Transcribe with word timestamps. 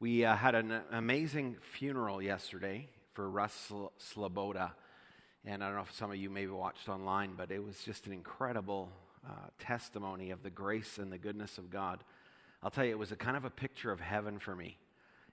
We 0.00 0.24
uh, 0.24 0.34
had 0.34 0.54
an 0.54 0.80
amazing 0.92 1.56
funeral 1.60 2.22
yesterday 2.22 2.88
for 3.12 3.28
Russ 3.28 3.70
Sloboda. 3.98 4.70
And 5.44 5.62
I 5.62 5.66
don't 5.66 5.76
know 5.76 5.82
if 5.82 5.94
some 5.94 6.10
of 6.10 6.16
you 6.16 6.30
maybe 6.30 6.50
watched 6.50 6.88
online, 6.88 7.32
but 7.36 7.50
it 7.50 7.62
was 7.62 7.84
just 7.84 8.06
an 8.06 8.14
incredible 8.14 8.88
uh, 9.28 9.32
testimony 9.58 10.30
of 10.30 10.42
the 10.42 10.48
grace 10.48 10.96
and 10.96 11.12
the 11.12 11.18
goodness 11.18 11.58
of 11.58 11.68
God. 11.68 12.02
I'll 12.62 12.70
tell 12.70 12.86
you, 12.86 12.92
it 12.92 12.98
was 12.98 13.12
a 13.12 13.16
kind 13.16 13.36
of 13.36 13.44
a 13.44 13.50
picture 13.50 13.92
of 13.92 14.00
heaven 14.00 14.38
for 14.38 14.56
me. 14.56 14.78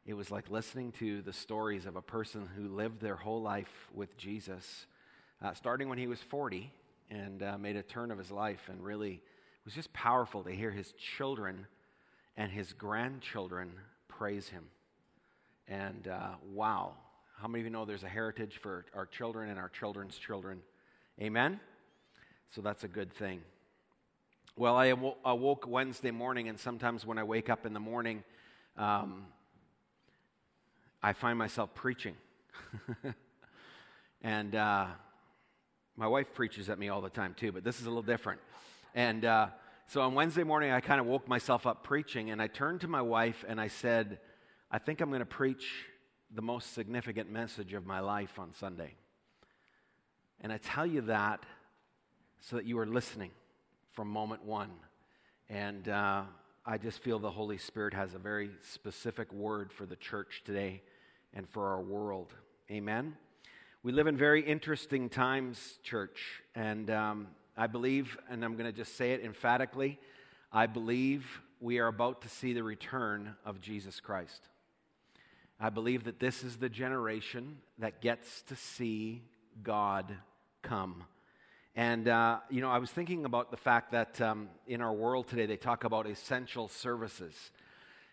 It 0.06 0.16
was 0.16 0.32
like 0.32 0.50
listening 0.50 0.92
to 1.00 1.22
the 1.22 1.32
stories 1.32 1.86
of 1.86 1.96
a 1.96 2.02
person 2.02 2.50
who 2.54 2.68
lived 2.68 3.00
their 3.00 3.16
whole 3.16 3.42
life 3.42 3.88
with 3.94 4.18
Jesus, 4.18 4.86
uh, 5.42 5.54
starting 5.54 5.88
when 5.88 5.98
he 5.98 6.08
was 6.08 6.20
40 6.20 6.70
and 7.10 7.42
uh, 7.42 7.58
made 7.58 7.78
a 7.78 7.84
turn 7.84 8.12
of 8.12 8.18
his 8.18 8.32
life. 8.32 8.68
And 8.68 8.84
really, 8.84 9.14
it 9.14 9.64
was 9.64 9.76
just 9.76 9.94
powerful 9.94 10.44
to 10.44 10.52
hear 10.52 10.72
his 10.72 10.92
children 10.92 11.68
and 12.36 12.52
his 12.52 12.74
grandchildren 12.74 13.72
praise 14.18 14.50
him. 14.50 14.64
And 15.68 16.08
uh, 16.08 16.30
wow, 16.52 16.94
how 17.40 17.48
many 17.48 17.62
of 17.62 17.66
you 17.66 17.70
know 17.70 17.86
there's 17.86 18.04
a 18.04 18.10
heritage 18.10 18.58
for 18.58 18.86
our 18.96 19.06
children 19.06 19.50
and 19.50 19.60
our 19.60 19.70
children's 19.70 20.18
children? 20.18 20.62
Amen? 21.22 21.60
So 22.56 22.62
that's 22.62 22.84
a 22.84 22.88
good 22.88 23.14
thing. 23.14 23.42
Well, 24.56 24.76
I 24.76 24.96
awoke 25.24 25.68
Wednesday 25.68 26.10
morning, 26.10 26.50
and 26.50 26.60
sometimes 26.60 27.06
when 27.06 27.20
I 27.20 27.24
wake 27.24 27.48
up 27.48 27.68
in 27.68 27.74
the 27.74 27.80
morning, 27.80 28.24
um, 28.76 29.28
I 31.04 31.14
find 31.14 31.38
myself 31.38 31.76
preaching. 31.76 32.16
and 34.24 34.56
uh, 34.56 34.88
my 35.96 36.08
wife 36.08 36.34
preaches 36.34 36.70
at 36.70 36.80
me 36.80 36.90
all 36.90 37.02
the 37.02 37.10
time, 37.12 37.36
too, 37.38 37.52
but 37.52 37.64
this 37.64 37.80
is 37.80 37.86
a 37.86 37.90
little 37.90 38.02
different. 38.02 38.40
And 38.96 39.26
uh, 39.26 39.50
so 39.90 40.02
on 40.02 40.16
Wednesday 40.16 40.44
morning, 40.44 40.72
I 40.72 40.82
kind 40.82 41.00
of 41.00 41.06
woke 41.06 41.30
myself 41.30 41.66
up 41.66 41.82
preaching, 41.82 42.30
and 42.30 42.42
I 42.42 42.48
turned 42.48 42.82
to 42.82 42.90
my 42.90 43.02
wife 43.02 43.46
and 43.48 43.60
I 43.60 43.70
said, 43.70 44.20
I 44.70 44.80
think 44.80 45.00
I'm 45.00 45.08
going 45.08 45.22
to 45.22 45.26
preach 45.26 45.66
the 46.36 46.42
most 46.42 46.74
significant 46.74 47.32
message 47.32 47.72
of 47.72 47.86
my 47.86 48.02
life 48.02 48.38
on 48.38 48.52
Sunday. 48.52 48.96
And 50.42 50.52
I 50.52 50.58
tell 50.58 50.86
you 50.86 51.00
that 51.04 51.46
so 52.42 52.58
that 52.58 52.66
you 52.66 52.78
are 52.80 52.86
listening 52.86 53.32
from 53.94 54.10
moment 54.10 54.44
one. 54.44 54.72
And 55.48 55.88
uh, 55.88 56.24
I 56.66 56.78
just 56.78 57.02
feel 57.02 57.18
the 57.18 57.32
Holy 57.32 57.58
Spirit 57.58 57.94
has 57.94 58.14
a 58.14 58.20
very 58.20 58.50
specific 58.62 59.32
word 59.32 59.72
for 59.72 59.86
the 59.86 59.96
church 59.96 60.42
today 60.44 60.82
and 61.34 61.48
for 61.48 61.70
our 61.70 61.82
world. 61.82 62.34
Amen. 62.70 63.16
We 63.84 63.94
live 63.94 64.08
in 64.08 64.18
very 64.18 64.42
interesting 64.42 65.08
times, 65.08 65.80
church, 65.82 66.44
and 66.56 66.90
um, 66.90 67.28
I 67.58 67.66
believe, 67.66 68.18
and 68.30 68.46
I'm 68.46 68.54
going 68.54 68.72
to 68.72 68.78
just 68.78 68.96
say 68.96 69.14
it 69.14 69.24
emphatically, 69.24 70.00
I 70.52 70.68
believe 70.68 71.42
we 71.60 71.80
are 71.80 71.88
about 71.88 72.22
to 72.22 72.30
see 72.30 72.54
the 72.54 72.64
return 72.64 73.36
of 73.44 73.60
Jesus 73.60 74.00
Christ. 74.00 74.48
I 75.60 75.72
believe 75.72 76.04
that 76.04 76.20
this 76.20 76.44
is 76.44 76.58
the 76.58 76.70
generation 76.70 77.58
that 77.80 78.00
gets 78.00 78.44
to 78.44 78.56
see 78.56 79.24
God 79.64 80.16
come. 80.62 81.06
And, 81.76 82.08
uh, 82.08 82.40
you 82.52 82.62
know, 82.62 82.70
I 82.70 82.78
was 82.78 82.92
thinking 82.92 83.26
about 83.26 83.50
the 83.50 83.58
fact 83.58 83.92
that 83.92 84.22
um, 84.22 84.50
in 84.68 84.82
our 84.82 84.94
world 84.94 85.28
today, 85.28 85.48
they 85.48 85.58
talk 85.58 85.84
about 85.84 86.06
essential 86.06 86.68
services. 86.68 87.52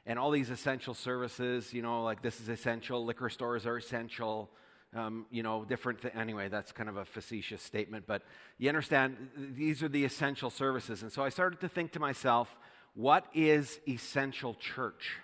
And 0.07 0.19
all 0.19 0.31
these 0.31 0.49
essential 0.49 0.95
services, 0.95 1.75
you 1.75 1.83
know, 1.83 2.03
like 2.03 2.23
this 2.23 2.41
is 2.41 2.49
essential, 2.49 3.05
liquor 3.05 3.29
stores 3.29 3.67
are 3.67 3.77
essential, 3.77 4.51
um, 4.95 5.27
you 5.31 5.43
know, 5.43 5.65
different. 5.65 6.03
Th- 6.03 6.15
anyway, 6.15 6.49
that's 6.49 6.73
kind 6.73 6.89
of 6.89 6.97
a 6.97 7.05
facetious 7.05 7.63
statement, 7.63 8.07
but 8.07 8.23
you 8.59 8.69
understand 8.69 9.17
these 9.37 9.83
are 9.83 9.89
the 9.89 10.05
essential 10.05 10.51
services. 10.51 11.03
And 11.03 11.13
so 11.13 11.23
I 11.23 11.29
started 11.29 11.61
to 11.61 11.69
think 11.69 11.93
to 11.93 12.01
myself, 12.01 12.55
what 12.95 13.27
is 13.35 13.81
essential 13.89 14.55
church? 14.55 15.17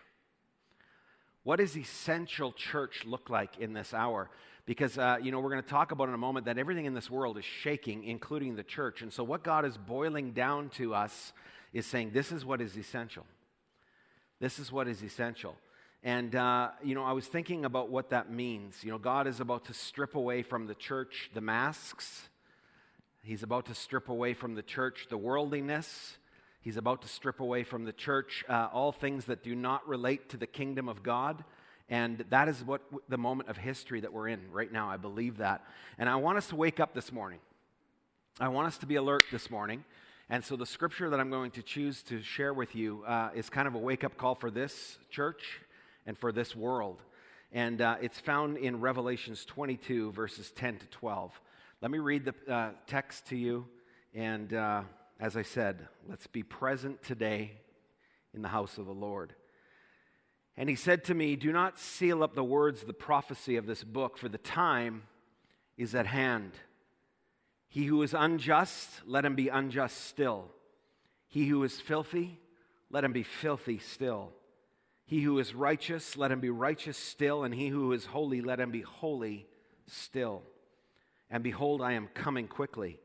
What 1.42 1.56
does 1.56 1.76
essential 1.76 2.52
church 2.52 3.04
look 3.06 3.30
like 3.30 3.58
in 3.58 3.72
this 3.72 3.94
hour? 3.94 4.28
Because, 4.66 4.98
uh, 4.98 5.16
you 5.22 5.32
know, 5.32 5.40
we're 5.40 5.50
going 5.50 5.62
to 5.62 5.68
talk 5.68 5.90
about 5.90 6.08
in 6.08 6.14
a 6.14 6.18
moment 6.18 6.46
that 6.46 6.58
everything 6.58 6.84
in 6.84 6.94
this 6.94 7.10
world 7.10 7.38
is 7.38 7.44
shaking, 7.44 8.04
including 8.04 8.56
the 8.56 8.62
church. 8.62 9.02
And 9.02 9.12
so, 9.12 9.24
what 9.24 9.42
God 9.42 9.64
is 9.64 9.78
boiling 9.78 10.32
down 10.32 10.68
to 10.70 10.94
us 10.94 11.32
is 11.72 11.86
saying, 11.86 12.10
this 12.12 12.30
is 12.30 12.44
what 12.44 12.60
is 12.60 12.76
essential. 12.76 13.24
This 14.38 14.58
is 14.58 14.70
what 14.70 14.88
is 14.88 15.02
essential. 15.02 15.56
And, 16.02 16.34
uh, 16.34 16.70
you 16.82 16.94
know, 16.94 17.04
I 17.04 17.12
was 17.12 17.26
thinking 17.26 17.64
about 17.64 17.90
what 17.90 18.10
that 18.10 18.32
means. 18.32 18.82
You 18.82 18.90
know, 18.90 18.98
God 18.98 19.26
is 19.26 19.40
about 19.40 19.66
to 19.66 19.74
strip 19.74 20.14
away 20.14 20.42
from 20.42 20.66
the 20.66 20.74
church 20.74 21.30
the 21.34 21.40
masks, 21.40 22.28
He's 23.22 23.42
about 23.42 23.66
to 23.66 23.74
strip 23.74 24.08
away 24.08 24.32
from 24.32 24.54
the 24.54 24.62
church 24.62 25.06
the 25.10 25.18
worldliness. 25.18 26.16
He's 26.62 26.76
about 26.76 27.02
to 27.02 27.08
strip 27.08 27.40
away 27.40 27.64
from 27.64 27.84
the 27.84 27.92
church 27.92 28.44
uh, 28.48 28.68
all 28.72 28.92
things 28.92 29.26
that 29.26 29.42
do 29.42 29.54
not 29.54 29.86
relate 29.86 30.28
to 30.30 30.36
the 30.36 30.46
kingdom 30.46 30.88
of 30.88 31.02
God. 31.02 31.44
And 31.88 32.24
that 32.30 32.48
is 32.48 32.62
what 32.64 32.82
the 33.08 33.18
moment 33.18 33.48
of 33.48 33.56
history 33.56 34.00
that 34.00 34.12
we're 34.12 34.28
in 34.28 34.50
right 34.50 34.70
now. 34.70 34.88
I 34.88 34.96
believe 34.96 35.38
that. 35.38 35.64
And 35.98 36.08
I 36.08 36.16
want 36.16 36.38
us 36.38 36.48
to 36.48 36.56
wake 36.56 36.80
up 36.80 36.94
this 36.94 37.12
morning. 37.12 37.40
I 38.38 38.48
want 38.48 38.68
us 38.68 38.78
to 38.78 38.86
be 38.86 38.96
alert 38.96 39.24
this 39.32 39.50
morning. 39.50 39.84
And 40.28 40.44
so 40.44 40.54
the 40.54 40.66
scripture 40.66 41.10
that 41.10 41.18
I'm 41.18 41.30
going 41.30 41.50
to 41.52 41.62
choose 41.62 42.02
to 42.04 42.22
share 42.22 42.54
with 42.54 42.74
you 42.74 43.04
uh, 43.06 43.30
is 43.34 43.50
kind 43.50 43.66
of 43.66 43.74
a 43.74 43.78
wake 43.78 44.04
up 44.04 44.16
call 44.16 44.34
for 44.34 44.50
this 44.50 44.98
church 45.10 45.60
and 46.10 46.18
for 46.18 46.32
this 46.32 46.56
world. 46.56 47.00
And 47.52 47.80
uh, 47.80 47.94
it's 48.02 48.18
found 48.18 48.56
in 48.56 48.80
Revelations 48.80 49.44
22, 49.44 50.10
verses 50.10 50.50
10 50.50 50.78
to 50.78 50.86
12. 50.86 51.40
Let 51.80 51.92
me 51.92 51.98
read 51.98 52.24
the 52.24 52.52
uh, 52.52 52.70
text 52.88 53.26
to 53.26 53.36
you. 53.36 53.68
And 54.12 54.52
uh, 54.52 54.82
as 55.20 55.36
I 55.36 55.42
said, 55.42 55.86
let's 56.08 56.26
be 56.26 56.42
present 56.42 57.00
today 57.04 57.52
in 58.34 58.42
the 58.42 58.48
house 58.48 58.76
of 58.76 58.86
the 58.86 58.92
Lord. 58.92 59.36
And 60.56 60.68
he 60.68 60.74
said 60.74 61.04
to 61.04 61.14
me, 61.14 61.36
Do 61.36 61.52
not 61.52 61.78
seal 61.78 62.24
up 62.24 62.34
the 62.34 62.42
words 62.42 62.80
of 62.80 62.88
the 62.88 62.92
prophecy 62.92 63.54
of 63.54 63.66
this 63.66 63.84
book, 63.84 64.18
for 64.18 64.28
the 64.28 64.36
time 64.36 65.04
is 65.78 65.94
at 65.94 66.06
hand. 66.06 66.54
He 67.68 67.84
who 67.84 68.02
is 68.02 68.14
unjust, 68.14 69.02
let 69.06 69.24
him 69.24 69.36
be 69.36 69.46
unjust 69.46 70.06
still. 70.06 70.48
He 71.28 71.46
who 71.46 71.62
is 71.62 71.80
filthy, 71.80 72.40
let 72.90 73.04
him 73.04 73.12
be 73.12 73.22
filthy 73.22 73.78
still. 73.78 74.32
He 75.10 75.22
who 75.22 75.40
is 75.40 75.56
righteous, 75.56 76.16
let 76.16 76.30
him 76.30 76.38
be 76.38 76.50
righteous 76.50 76.96
still, 76.96 77.42
and 77.42 77.52
he 77.52 77.66
who 77.66 77.92
is 77.92 78.06
holy, 78.06 78.40
let 78.40 78.60
him 78.60 78.70
be 78.70 78.82
holy 78.82 79.48
still. 79.88 80.42
And 81.28 81.42
behold, 81.42 81.82
I 81.82 81.94
am 81.94 82.06
coming 82.14 82.46
quickly, 82.46 83.00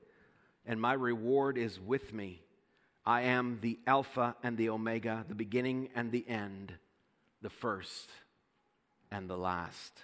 and 0.67 0.79
my 0.79 0.93
reward 0.93 1.57
is 1.57 1.79
with 1.79 2.13
me. 2.13 2.43
I 3.07 3.23
am 3.23 3.57
the 3.59 3.79
Alpha 3.88 4.35
and 4.43 4.55
the 4.55 4.69
Omega, 4.69 5.25
the 5.27 5.33
beginning 5.33 5.89
and 5.95 6.11
the 6.11 6.29
end, 6.29 6.73
the 7.41 7.49
first 7.49 8.11
and 9.09 9.27
the 9.27 9.37
last. 9.37 10.03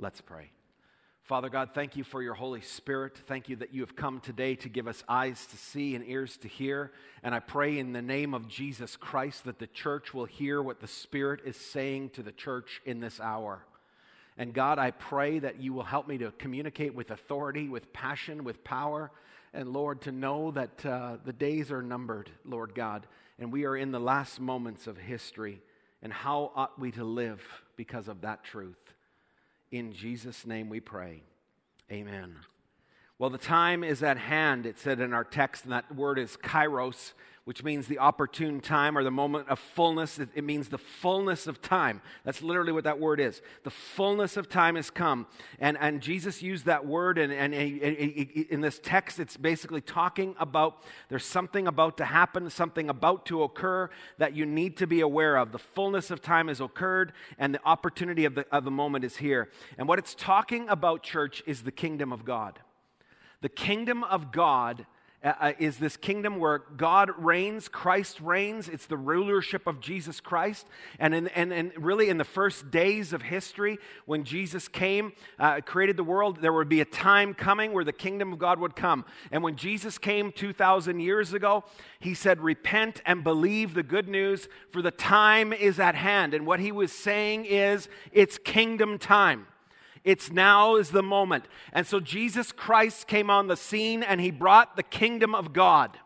Let's 0.00 0.20
pray. 0.20 0.50
Father 1.22 1.48
God, 1.48 1.70
thank 1.72 1.94
you 1.94 2.02
for 2.02 2.20
your 2.20 2.34
Holy 2.34 2.60
Spirit. 2.60 3.16
Thank 3.28 3.48
you 3.48 3.54
that 3.56 3.72
you 3.72 3.82
have 3.82 3.94
come 3.94 4.18
today 4.18 4.56
to 4.56 4.68
give 4.68 4.88
us 4.88 5.04
eyes 5.08 5.46
to 5.46 5.56
see 5.56 5.94
and 5.94 6.04
ears 6.08 6.36
to 6.38 6.48
hear. 6.48 6.90
And 7.22 7.32
I 7.32 7.38
pray 7.38 7.78
in 7.78 7.92
the 7.92 8.02
name 8.02 8.34
of 8.34 8.48
Jesus 8.48 8.96
Christ 8.96 9.44
that 9.44 9.60
the 9.60 9.68
church 9.68 10.12
will 10.12 10.24
hear 10.24 10.60
what 10.60 10.80
the 10.80 10.88
Spirit 10.88 11.42
is 11.44 11.56
saying 11.56 12.10
to 12.10 12.24
the 12.24 12.32
church 12.32 12.82
in 12.84 12.98
this 12.98 13.20
hour. 13.20 13.64
And 14.36 14.52
God, 14.52 14.80
I 14.80 14.90
pray 14.90 15.38
that 15.38 15.60
you 15.60 15.72
will 15.72 15.84
help 15.84 16.08
me 16.08 16.18
to 16.18 16.32
communicate 16.32 16.92
with 16.92 17.12
authority, 17.12 17.68
with 17.68 17.92
passion, 17.92 18.42
with 18.42 18.64
power. 18.64 19.12
And 19.54 19.72
Lord, 19.72 20.00
to 20.02 20.12
know 20.12 20.50
that 20.50 20.84
uh, 20.84 21.18
the 21.24 21.32
days 21.32 21.70
are 21.70 21.82
numbered, 21.82 22.30
Lord 22.44 22.74
God, 22.74 23.06
and 23.38 23.52
we 23.52 23.64
are 23.64 23.76
in 23.76 23.92
the 23.92 24.00
last 24.00 24.40
moments 24.40 24.88
of 24.88 24.98
history. 24.98 25.62
And 26.02 26.12
how 26.12 26.50
ought 26.56 26.80
we 26.80 26.90
to 26.92 27.04
live 27.04 27.46
because 27.76 28.08
of 28.08 28.22
that 28.22 28.42
truth? 28.42 28.92
In 29.72 29.94
Jesus' 29.94 30.46
name 30.46 30.68
we 30.68 30.80
pray. 30.80 31.22
Amen. 31.90 32.36
Well, 33.18 33.30
the 33.30 33.38
time 33.38 33.82
is 33.82 34.02
at 34.02 34.18
hand, 34.18 34.66
it 34.66 34.78
said 34.78 35.00
in 35.00 35.14
our 35.14 35.24
text, 35.24 35.64
and 35.64 35.72
that 35.72 35.94
word 35.94 36.18
is 36.18 36.36
kairos, 36.36 37.14
which 37.44 37.64
means 37.64 37.88
the 37.88 37.98
opportune 37.98 38.60
time 38.60 38.96
or 38.96 39.02
the 39.02 39.10
moment 39.10 39.48
of 39.48 39.58
fullness. 39.58 40.18
It 40.18 40.44
means 40.44 40.68
the 40.68 40.78
fullness 40.78 41.48
of 41.48 41.60
time. 41.60 42.00
That's 42.24 42.40
literally 42.40 42.70
what 42.70 42.84
that 42.84 43.00
word 43.00 43.18
is. 43.18 43.42
The 43.64 43.70
fullness 43.70 44.36
of 44.36 44.48
time 44.48 44.76
has 44.76 44.90
come. 44.90 45.26
And, 45.58 45.76
and 45.80 46.00
Jesus 46.00 46.40
used 46.40 46.66
that 46.66 46.86
word, 46.86 47.18
and, 47.18 47.32
and 47.32 47.52
in 47.52 48.60
this 48.60 48.78
text, 48.78 49.18
it's 49.18 49.36
basically 49.36 49.80
talking 49.80 50.36
about 50.38 50.84
there's 51.08 51.24
something 51.24 51.66
about 51.66 51.96
to 51.96 52.04
happen, 52.04 52.48
something 52.48 52.88
about 52.88 53.26
to 53.26 53.42
occur 53.42 53.90
that 54.18 54.36
you 54.36 54.46
need 54.46 54.76
to 54.76 54.86
be 54.86 55.00
aware 55.00 55.36
of. 55.36 55.50
The 55.50 55.58
fullness 55.58 56.12
of 56.12 56.22
time 56.22 56.46
has 56.46 56.60
occurred, 56.60 57.12
and 57.38 57.52
the 57.52 57.64
opportunity 57.64 58.24
of 58.24 58.36
the, 58.36 58.46
of 58.54 58.64
the 58.64 58.70
moment 58.70 59.04
is 59.04 59.16
here. 59.16 59.50
And 59.76 59.88
what 59.88 59.98
it's 59.98 60.14
talking 60.14 60.68
about, 60.68 61.02
church, 61.02 61.42
is 61.44 61.62
the 61.62 61.72
kingdom 61.72 62.12
of 62.12 62.24
God. 62.24 62.60
The 63.40 63.48
kingdom 63.48 64.04
of 64.04 64.30
God 64.30 64.86
uh, 65.24 65.32
uh, 65.40 65.52
is 65.58 65.78
this 65.78 65.96
kingdom 65.96 66.38
where 66.38 66.58
God 66.76 67.10
reigns, 67.16 67.68
Christ 67.68 68.20
reigns. 68.20 68.68
It's 68.68 68.86
the 68.86 68.96
rulership 68.96 69.66
of 69.66 69.80
Jesus 69.80 70.20
Christ. 70.20 70.66
And, 70.98 71.14
in, 71.14 71.28
and, 71.28 71.52
and 71.52 71.72
really, 71.76 72.08
in 72.08 72.18
the 72.18 72.24
first 72.24 72.70
days 72.70 73.12
of 73.12 73.22
history, 73.22 73.78
when 74.04 74.24
Jesus 74.24 74.66
came, 74.66 75.12
uh, 75.38 75.60
created 75.60 75.96
the 75.96 76.04
world, 76.04 76.40
there 76.40 76.52
would 76.52 76.68
be 76.68 76.80
a 76.80 76.84
time 76.84 77.34
coming 77.34 77.72
where 77.72 77.84
the 77.84 77.92
kingdom 77.92 78.32
of 78.32 78.38
God 78.38 78.58
would 78.58 78.74
come. 78.74 79.04
And 79.30 79.42
when 79.42 79.56
Jesus 79.56 79.96
came 79.96 80.32
2,000 80.32 80.98
years 81.00 81.32
ago, 81.32 81.64
he 82.00 82.14
said, 82.14 82.40
Repent 82.40 83.00
and 83.06 83.22
believe 83.22 83.74
the 83.74 83.82
good 83.82 84.08
news, 84.08 84.48
for 84.70 84.82
the 84.82 84.90
time 84.90 85.52
is 85.52 85.78
at 85.78 85.94
hand. 85.94 86.34
And 86.34 86.46
what 86.46 86.58
he 86.58 86.72
was 86.72 86.90
saying 86.90 87.44
is, 87.44 87.88
it's 88.12 88.38
kingdom 88.38 88.98
time. 88.98 89.46
It's 90.04 90.30
now 90.30 90.76
is 90.76 90.90
the 90.90 91.02
moment. 91.02 91.44
And 91.72 91.86
so 91.86 92.00
Jesus 92.00 92.52
Christ 92.52 93.06
came 93.06 93.30
on 93.30 93.46
the 93.46 93.56
scene 93.56 94.02
and 94.02 94.20
he 94.20 94.30
brought 94.30 94.76
the 94.76 94.82
kingdom 94.82 95.34
of 95.34 95.52
God 95.52 95.98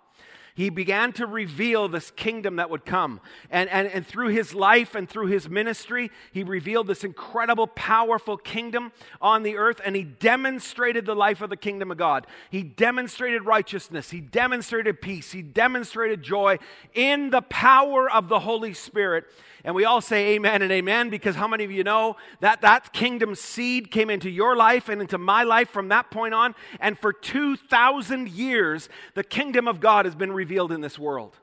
he 0.56 0.70
began 0.70 1.12
to 1.12 1.26
reveal 1.26 1.87
this 1.87 2.11
kingdom 2.11 2.56
that 2.56 2.70
would 2.70 2.87
come. 2.87 3.20
And, 3.50 3.69
and, 3.69 3.87
and 3.88 4.06
through 4.06 4.29
his 4.29 4.55
life 4.55 4.94
and 4.94 5.06
through 5.06 5.26
his 5.26 5.50
ministry, 5.50 6.11
he 6.32 6.43
revealed 6.43 6.87
this 6.87 7.05
incredible, 7.05 7.67
powerful 7.67 8.38
kingdom 8.38 8.91
on 9.20 9.43
the 9.43 9.58
earth, 9.58 9.82
and 9.85 9.94
he 9.94 10.03
demonstrated 10.03 11.05
the 11.05 11.14
life 11.14 11.43
of 11.43 11.50
the 11.50 11.58
kingdom 11.58 11.91
of 11.91 11.99
God. 11.99 12.26
He 12.50 12.62
demonstrated 12.62 13.44
righteousness, 13.44 14.11
he 14.11 14.20
demonstrated 14.20 15.03
peace, 15.03 15.31
he 15.32 15.43
demonstrated 15.43 16.23
joy 16.23 16.58
in 16.94 17.29
the 17.29 17.43
power 17.43 18.11
of 18.11 18.29
the 18.29 18.41
Holy 18.41 18.73
Spirit. 18.73 19.26
And 19.67 19.75
we 19.75 19.85
all 19.85 20.00
say 20.00 20.35
amen 20.35 20.62
and 20.62 20.70
amen 20.70 21.11
because 21.11 21.35
how 21.35 21.49
many 21.49 21.64
of 21.64 21.73
you 21.73 21.82
know 21.82 22.17
that 22.38 22.61
that 22.61 22.93
kingdom 22.93 23.35
seed 23.35 23.91
came 23.91 24.11
into 24.11 24.31
your 24.31 24.55
life 24.55 24.88
and 24.88 25.03
into 25.03 25.19
my 25.19 25.43
life 25.43 25.70
from 25.70 25.88
that 25.88 26.08
point 26.08 26.35
on? 26.35 26.55
And 26.79 26.97
for 26.97 27.12
2,000 27.12 28.29
years, 28.29 28.88
the 29.14 29.25
kingdom 29.25 29.67
of 29.67 29.81
God 29.81 30.05
has 30.05 30.14
been 30.14 30.31
revealed 30.31 30.45
in 30.50 30.81
this 30.81 30.98
world. 30.98 31.37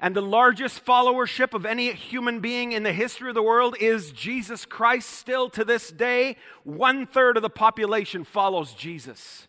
And 0.00 0.14
the 0.14 0.22
largest 0.22 0.84
followership 0.84 1.54
of 1.54 1.64
any 1.64 1.92
human 1.92 2.40
being 2.40 2.72
in 2.72 2.82
the 2.82 2.92
history 2.92 3.28
of 3.28 3.34
the 3.34 3.42
world 3.42 3.76
is 3.80 4.12
Jesus 4.12 4.66
Christ. 4.66 5.08
Still 5.08 5.48
to 5.50 5.64
this 5.64 5.90
day, 5.90 6.36
one 6.64 7.06
third 7.06 7.36
of 7.36 7.42
the 7.42 7.50
population 7.50 8.24
follows 8.24 8.74
Jesus 8.74 9.48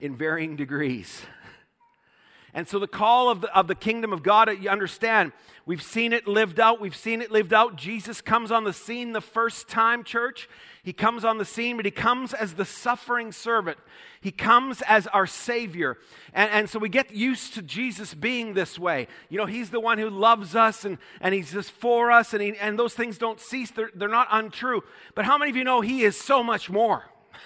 in 0.00 0.16
varying 0.16 0.56
degrees. 0.56 1.22
And 2.54 2.66
so, 2.66 2.78
the 2.78 2.88
call 2.88 3.28
of 3.28 3.42
the, 3.42 3.54
of 3.54 3.68
the 3.68 3.74
kingdom 3.74 4.14
of 4.14 4.22
God, 4.22 4.48
you 4.62 4.70
understand, 4.70 5.32
we've 5.66 5.82
seen 5.82 6.14
it 6.14 6.26
lived 6.26 6.58
out. 6.58 6.80
We've 6.80 6.96
seen 6.96 7.20
it 7.20 7.30
lived 7.30 7.52
out. 7.52 7.76
Jesus 7.76 8.22
comes 8.22 8.50
on 8.50 8.64
the 8.64 8.72
scene 8.72 9.12
the 9.12 9.20
first 9.20 9.68
time, 9.68 10.04
church. 10.04 10.48
He 10.86 10.92
comes 10.92 11.24
on 11.24 11.38
the 11.38 11.44
scene, 11.44 11.74
but 11.74 11.84
he 11.84 11.90
comes 11.90 12.32
as 12.32 12.54
the 12.54 12.64
suffering 12.64 13.32
servant. 13.32 13.76
He 14.20 14.30
comes 14.30 14.82
as 14.82 15.08
our 15.08 15.26
Savior. 15.26 15.98
And, 16.32 16.48
and 16.52 16.70
so 16.70 16.78
we 16.78 16.88
get 16.88 17.12
used 17.12 17.54
to 17.54 17.62
Jesus 17.62 18.14
being 18.14 18.54
this 18.54 18.78
way. 18.78 19.08
You 19.28 19.36
know, 19.36 19.46
He's 19.46 19.70
the 19.70 19.80
one 19.80 19.98
who 19.98 20.08
loves 20.08 20.54
us 20.54 20.84
and, 20.84 20.98
and 21.20 21.34
He's 21.34 21.50
just 21.50 21.72
for 21.72 22.12
us, 22.12 22.34
and, 22.34 22.40
he, 22.40 22.56
and 22.58 22.78
those 22.78 22.94
things 22.94 23.18
don't 23.18 23.40
cease. 23.40 23.72
They're, 23.72 23.90
they're 23.96 24.08
not 24.08 24.28
untrue. 24.30 24.84
But 25.16 25.24
how 25.24 25.36
many 25.36 25.50
of 25.50 25.56
you 25.56 25.64
know 25.64 25.80
He 25.80 26.04
is 26.04 26.16
so 26.16 26.44
much 26.44 26.70
more? 26.70 27.10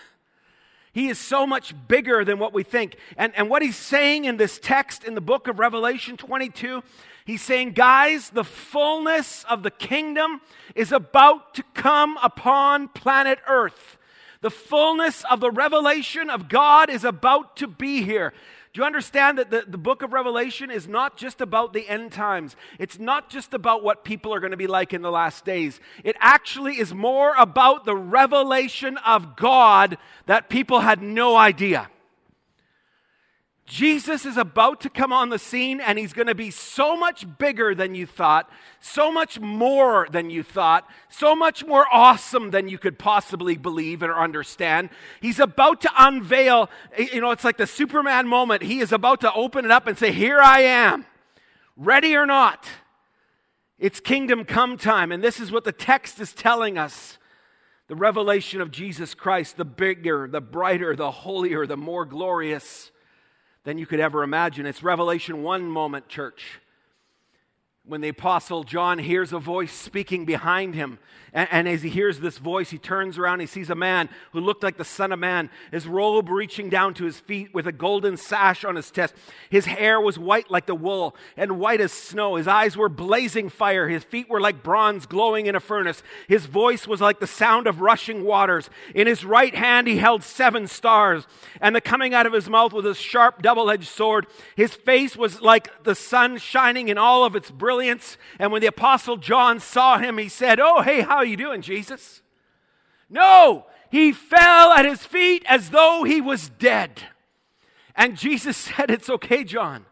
He 0.93 1.09
is 1.09 1.19
so 1.19 1.47
much 1.47 1.73
bigger 1.89 2.25
than 2.27 2.39
what 2.39 2.53
we 2.53 2.63
think. 2.63 2.97
And, 3.17 3.33
and 3.37 3.49
what 3.49 3.63
he's 3.63 3.77
saying 3.77 4.25
in 4.25 4.39
this 4.39 4.59
text 4.59 5.05
in 5.05 5.15
the 5.15 5.21
book 5.21 5.47
of 5.47 5.61
Revelation 5.61 6.17
22, 6.17 6.83
he's 7.25 7.43
saying, 7.43 7.73
guys, 7.73 8.31
the 8.31 8.45
fullness 8.45 9.45
of 9.49 9.63
the 9.63 9.71
kingdom 9.71 10.41
is 10.75 10.93
about 10.93 11.55
to 11.55 11.63
come 11.75 12.19
upon 12.23 12.89
planet 12.89 13.39
Earth. 13.47 13.97
The 14.41 14.51
fullness 14.51 15.25
of 15.31 15.41
the 15.41 15.51
revelation 15.51 16.31
of 16.31 16.49
God 16.49 16.89
is 16.89 17.05
about 17.05 17.57
to 17.57 17.67
be 17.67 18.03
here. 18.03 18.33
Do 18.73 18.81
you 18.81 18.87
understand 18.87 19.37
that 19.39 19.51
the, 19.51 19.65
the 19.67 19.77
book 19.77 20.01
of 20.03 20.13
Revelation 20.13 20.71
is 20.71 20.87
not 20.87 21.17
just 21.17 21.41
about 21.41 21.73
the 21.73 21.89
end 21.89 22.13
times? 22.13 22.55
It's 22.79 23.01
not 23.01 23.29
just 23.29 23.53
about 23.53 23.83
what 23.83 24.05
people 24.05 24.33
are 24.33 24.39
going 24.39 24.53
to 24.53 24.57
be 24.57 24.69
like 24.69 24.93
in 24.93 25.03
the 25.03 25.11
last 25.11 25.45
days. 25.45 25.81
It 26.05 26.15
actually 26.21 26.79
is 26.79 26.95
more 26.95 27.35
about 27.37 27.85
the 27.85 27.97
revelation 27.97 28.97
of 28.99 29.35
God 29.35 29.99
that 30.27 30.49
people 30.49 30.81
had 30.81 31.03
no 31.03 31.37
idea. 31.37 31.91
Jesus 33.71 34.27
is 34.27 34.37
about 34.37 34.81
to 34.81 34.91
come 34.91 35.13
on 35.13 35.29
the 35.29 35.39
scene 35.39 35.81
and 35.81 35.97
he's 35.97 36.13
going 36.13 36.27
to 36.27 36.35
be 36.35 36.51
so 36.51 36.97
much 36.97 37.25
bigger 37.39 37.73
than 37.73 37.95
you 37.95 38.05
thought, 38.05 38.51
so 38.81 39.13
much 39.13 39.39
more 39.39 40.09
than 40.11 40.29
you 40.29 40.43
thought, 40.43 40.91
so 41.09 41.37
much 41.37 41.65
more 41.65 41.87
awesome 41.93 42.51
than 42.51 42.69
you 42.69 42.79
could 42.79 42.99
possibly 42.99 43.57
believe 43.57 44.03
or 44.03 44.19
understand. 44.19 44.91
He's 45.21 45.39
about 45.39 45.83
to 45.83 45.91
unveil, 45.97 46.69
you 46.99 47.21
know, 47.21 47.31
it's 47.31 47.45
like 47.45 47.59
the 47.59 47.67
Superman 47.67 48.27
moment. 48.27 48.65
He 48.65 48.81
is 48.81 48.91
about 48.91 49.21
to 49.21 49.33
open 49.35 49.65
it 49.65 49.71
up 49.71 49.87
and 49.87 49.97
say, 49.97 50.11
Here 50.11 50.41
I 50.41 50.63
am, 50.63 51.07
ready 51.77 52.17
or 52.17 52.27
not. 52.27 52.67
It's 53.79 54.01
kingdom 54.01 54.45
come 54.45 54.79
time. 54.79 55.13
And 55.13 55.23
this 55.23 55.39
is 55.39 55.53
what 55.53 55.63
the 55.63 55.71
text 55.71 56.19
is 56.19 56.33
telling 56.33 56.77
us 56.77 57.19
the 57.87 57.95
revelation 57.95 58.61
of 58.61 58.73
Jesus 58.73 59.15
Christ, 59.15 59.57
the 59.57 59.65
bigger, 59.65 60.27
the 60.27 60.41
brighter, 60.41 60.97
the 60.97 61.13
holier, 61.13 61.69
the 61.69 61.77
more 61.77 62.05
glorious 62.05 62.91
than 63.65 63.79
you 63.79 63.87
could 63.87 64.01
ever 64.01 64.23
imagine. 64.23 64.67
It's 64.67 64.83
Revelation 64.83 65.43
1 65.43 65.65
moment, 65.65 66.09
church 66.09 66.61
when 67.91 68.01
the 68.01 68.09
apostle 68.09 68.63
John 68.63 69.01
hears 69.01 69.33
a 69.33 69.41
voice 69.41 69.73
speaking 69.73 70.25
behind 70.25 70.77
him. 70.77 71.01
And, 71.33 71.49
and, 71.51 71.69
as 71.69 71.83
he 71.83 71.91
hears 71.91 72.21
this 72.21 72.39
voice, 72.39 72.71
he 72.71 72.79
turns 72.79 73.19
around. 73.19 73.41
He 73.41 73.47
sees 73.47 73.71
a 73.71 73.75
man 73.75 74.09
who 74.33 74.41
looked 74.41 74.65
like 74.65 74.77
the 74.77 74.85
Son 74.85 75.13
of 75.13 75.19
Man, 75.19 75.49
his 75.71 75.87
robe 75.87 76.29
reaching 76.29 76.69
down 76.69 76.95
to 76.95 77.05
his 77.05 77.21
feet 77.21 77.55
with 77.55 77.69
a 77.69 77.73
golden 77.73 78.17
sash 78.17 78.65
on 78.65 78.75
his 78.77 78.91
chest. 78.91 79.15
His 79.49 79.67
hair 79.67 80.01
was 80.01 80.19
white 80.19 80.51
like 80.51 80.67
the 80.67 80.75
wool 80.75 81.15
and 81.37 81.61
white 81.61 81.81
as 81.81 81.93
snow. 81.93 82.35
His 82.35 82.49
eyes 82.49 82.77
were 82.77 82.89
blazing 82.89 83.49
fire. 83.49 83.89
His 83.89 84.03
feet 84.03 84.29
were 84.29 84.41
like 84.41 84.63
bronze 84.63 85.07
glowing 85.07 85.47
in 85.47 85.55
a 85.55 85.61
furnace. 85.61 86.03
His 86.27 86.47
voice 86.47 86.89
was 86.89 87.01
like 87.01 87.21
the 87.21 87.27
sound 87.29 87.69
of 87.69 87.81
rushing 87.81 88.25
waters. 88.25 88.71
In 88.93 89.07
his 89.07 89.25
right 89.25 89.55
hand, 89.55 89.87
he 89.87 89.99
held 89.99 90.25
seven 90.25 90.67
stars. 90.67 91.29
And 91.61 91.77
the 91.77 91.81
coming 91.81 92.13
out 92.13 92.27
of 92.27 92.33
his 92.33 92.49
mouth 92.49 92.73
was 92.73 92.85
a 92.85 92.95
sharp 92.95 93.41
double 93.41 93.71
edged 93.71 93.89
sword. 93.89 94.27
His 94.57 94.75
face 94.75 95.17
was 95.17 95.41
like 95.41 95.85
the 95.85 95.95
sun 95.95 96.39
shining 96.39 96.89
in 96.89 96.99
all 96.99 97.25
of 97.25 97.37
its 97.37 97.53
brilliance 97.53 97.80
brilliance. 97.81 98.19
And 98.38 98.53
when 98.53 98.61
the 98.61 98.67
apostle 98.67 99.17
John 99.17 99.59
saw 99.59 99.99
him, 99.99 100.19
he 100.19 100.29
said, 100.29 100.61
Oh, 100.61 100.82
hey, 100.82 101.00
how 101.00 101.17
are 101.17 101.25
you 101.25 101.37
doing, 101.37 101.62
Jesus? 101.62 102.21
No, 103.09 103.67
he 103.91 104.12
fell 104.12 104.73
at 104.73 104.85
his 104.85 105.06
feet 105.06 105.44
as 105.49 105.71
though 105.71 106.05
he 106.05 106.21
was 106.21 106.50
dead. 106.50 107.03
And 107.97 108.19
Jesus 108.19 108.56
said, 108.77 108.91
It's 108.91 109.09
okay, 109.09 109.44
John. 109.44 109.87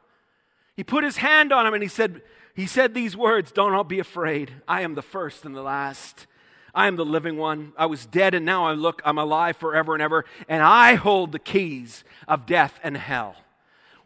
He 0.77 0.85
put 0.85 1.03
his 1.03 1.17
hand 1.17 1.51
on 1.51 1.67
him 1.67 1.75
and 1.75 1.83
he 1.83 1.89
said, 1.89 2.23
he 2.55 2.67
said 2.67 2.93
these 2.93 3.17
words, 3.17 3.53
Don't 3.53 3.73
all 3.73 3.85
be 3.85 4.01
afraid. 4.01 4.53
I 4.67 4.83
am 4.83 4.95
the 4.95 5.03
first 5.03 5.45
and 5.45 5.55
the 5.57 5.63
last. 5.63 6.27
I 6.75 6.87
am 6.89 6.97
the 6.97 7.05
living 7.05 7.39
one. 7.39 7.73
I 7.77 7.87
was 7.87 8.05
dead 8.05 8.35
and 8.35 8.45
now 8.45 8.67
I 8.67 8.73
look, 8.73 9.01
I'm 9.05 9.19
alive 9.19 9.57
forever 9.57 9.95
and 9.95 10.03
ever, 10.03 10.25
and 10.49 10.63
I 10.63 10.95
hold 10.95 11.33
the 11.33 11.39
keys 11.39 12.05
of 12.29 12.47
death 12.47 12.79
and 12.83 12.97
hell. 12.97 13.37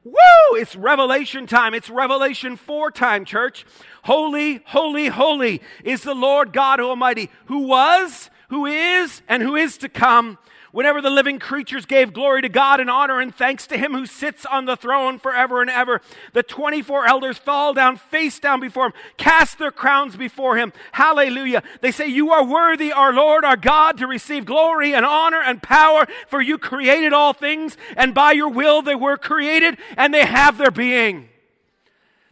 Woo! 0.04 0.14
It's 0.52 0.74
revelation 0.74 1.46
time. 1.46 1.74
It's 1.74 1.88
revelation 1.88 2.56
4 2.56 2.90
time, 2.90 3.24
church. 3.24 3.64
Holy, 4.02 4.62
holy, 4.66 5.06
holy 5.06 5.62
is 5.84 6.02
the 6.02 6.14
Lord 6.14 6.52
God 6.52 6.80
Almighty, 6.80 7.30
who 7.46 7.60
was, 7.60 8.28
who 8.48 8.66
is, 8.66 9.22
and 9.28 9.42
who 9.42 9.54
is 9.54 9.78
to 9.78 9.88
come. 9.88 10.38
Whenever 10.72 11.02
the 11.02 11.10
living 11.10 11.38
creatures 11.38 11.84
gave 11.84 12.14
glory 12.14 12.40
to 12.40 12.48
God 12.48 12.80
and 12.80 12.88
honor 12.88 13.20
and 13.20 13.34
thanks 13.34 13.66
to 13.66 13.76
him 13.76 13.92
who 13.92 14.06
sits 14.06 14.46
on 14.46 14.64
the 14.64 14.74
throne 14.74 15.18
forever 15.18 15.60
and 15.60 15.70
ever, 15.70 16.00
the 16.32 16.42
24 16.42 17.06
elders 17.06 17.36
fall 17.36 17.74
down 17.74 17.98
face 17.98 18.38
down 18.38 18.58
before 18.58 18.86
him, 18.86 18.92
cast 19.18 19.58
their 19.58 19.70
crowns 19.70 20.16
before 20.16 20.56
him. 20.56 20.72
Hallelujah. 20.92 21.62
They 21.82 21.92
say, 21.92 22.06
You 22.06 22.32
are 22.32 22.42
worthy, 22.42 22.90
our 22.90 23.12
Lord, 23.12 23.44
our 23.44 23.56
God, 23.56 23.98
to 23.98 24.06
receive 24.06 24.46
glory 24.46 24.94
and 24.94 25.04
honor 25.04 25.42
and 25.42 25.62
power, 25.62 26.06
for 26.26 26.40
you 26.40 26.56
created 26.56 27.12
all 27.12 27.34
things, 27.34 27.76
and 27.94 28.14
by 28.14 28.32
your 28.32 28.48
will 28.48 28.80
they 28.80 28.94
were 28.94 29.18
created, 29.18 29.76
and 29.98 30.14
they 30.14 30.24
have 30.24 30.56
their 30.56 30.70
being. 30.70 31.28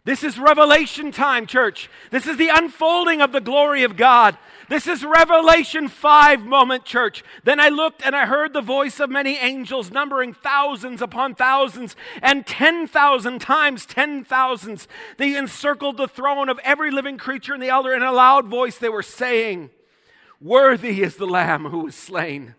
This 0.03 0.23
is 0.23 0.39
revelation 0.39 1.11
time, 1.11 1.45
church. 1.45 1.89
This 2.09 2.25
is 2.25 2.37
the 2.37 2.49
unfolding 2.49 3.21
of 3.21 3.31
the 3.31 3.39
glory 3.39 3.83
of 3.83 3.97
God. 3.97 4.35
This 4.71 4.87
is 4.87 5.03
Revelation 5.03 5.89
5 5.89 6.45
moment, 6.45 6.85
church. 6.85 7.25
Then 7.43 7.59
I 7.59 7.67
looked 7.67 8.05
and 8.05 8.15
I 8.15 8.25
heard 8.25 8.53
the 8.53 8.61
voice 8.61 9.01
of 9.01 9.09
many 9.09 9.35
angels, 9.35 9.91
numbering 9.91 10.33
thousands 10.33 11.01
upon 11.01 11.35
thousands 11.35 11.97
and 12.21 12.47
10,000 12.47 13.39
times 13.39 13.85
10,000s. 13.85 14.87
They 15.17 15.35
encircled 15.35 15.97
the 15.97 16.07
throne 16.07 16.47
of 16.47 16.57
every 16.63 16.89
living 16.89 17.17
creature 17.17 17.53
and 17.53 17.61
the 17.61 17.67
elder. 17.67 17.93
In 17.93 18.01
a 18.01 18.13
loud 18.13 18.47
voice, 18.47 18.77
they 18.77 18.87
were 18.87 19.03
saying, 19.03 19.71
Worthy 20.39 21.01
is 21.01 21.17
the 21.17 21.27
Lamb 21.27 21.65
who 21.65 21.79
was 21.79 21.95
slain 21.95 22.55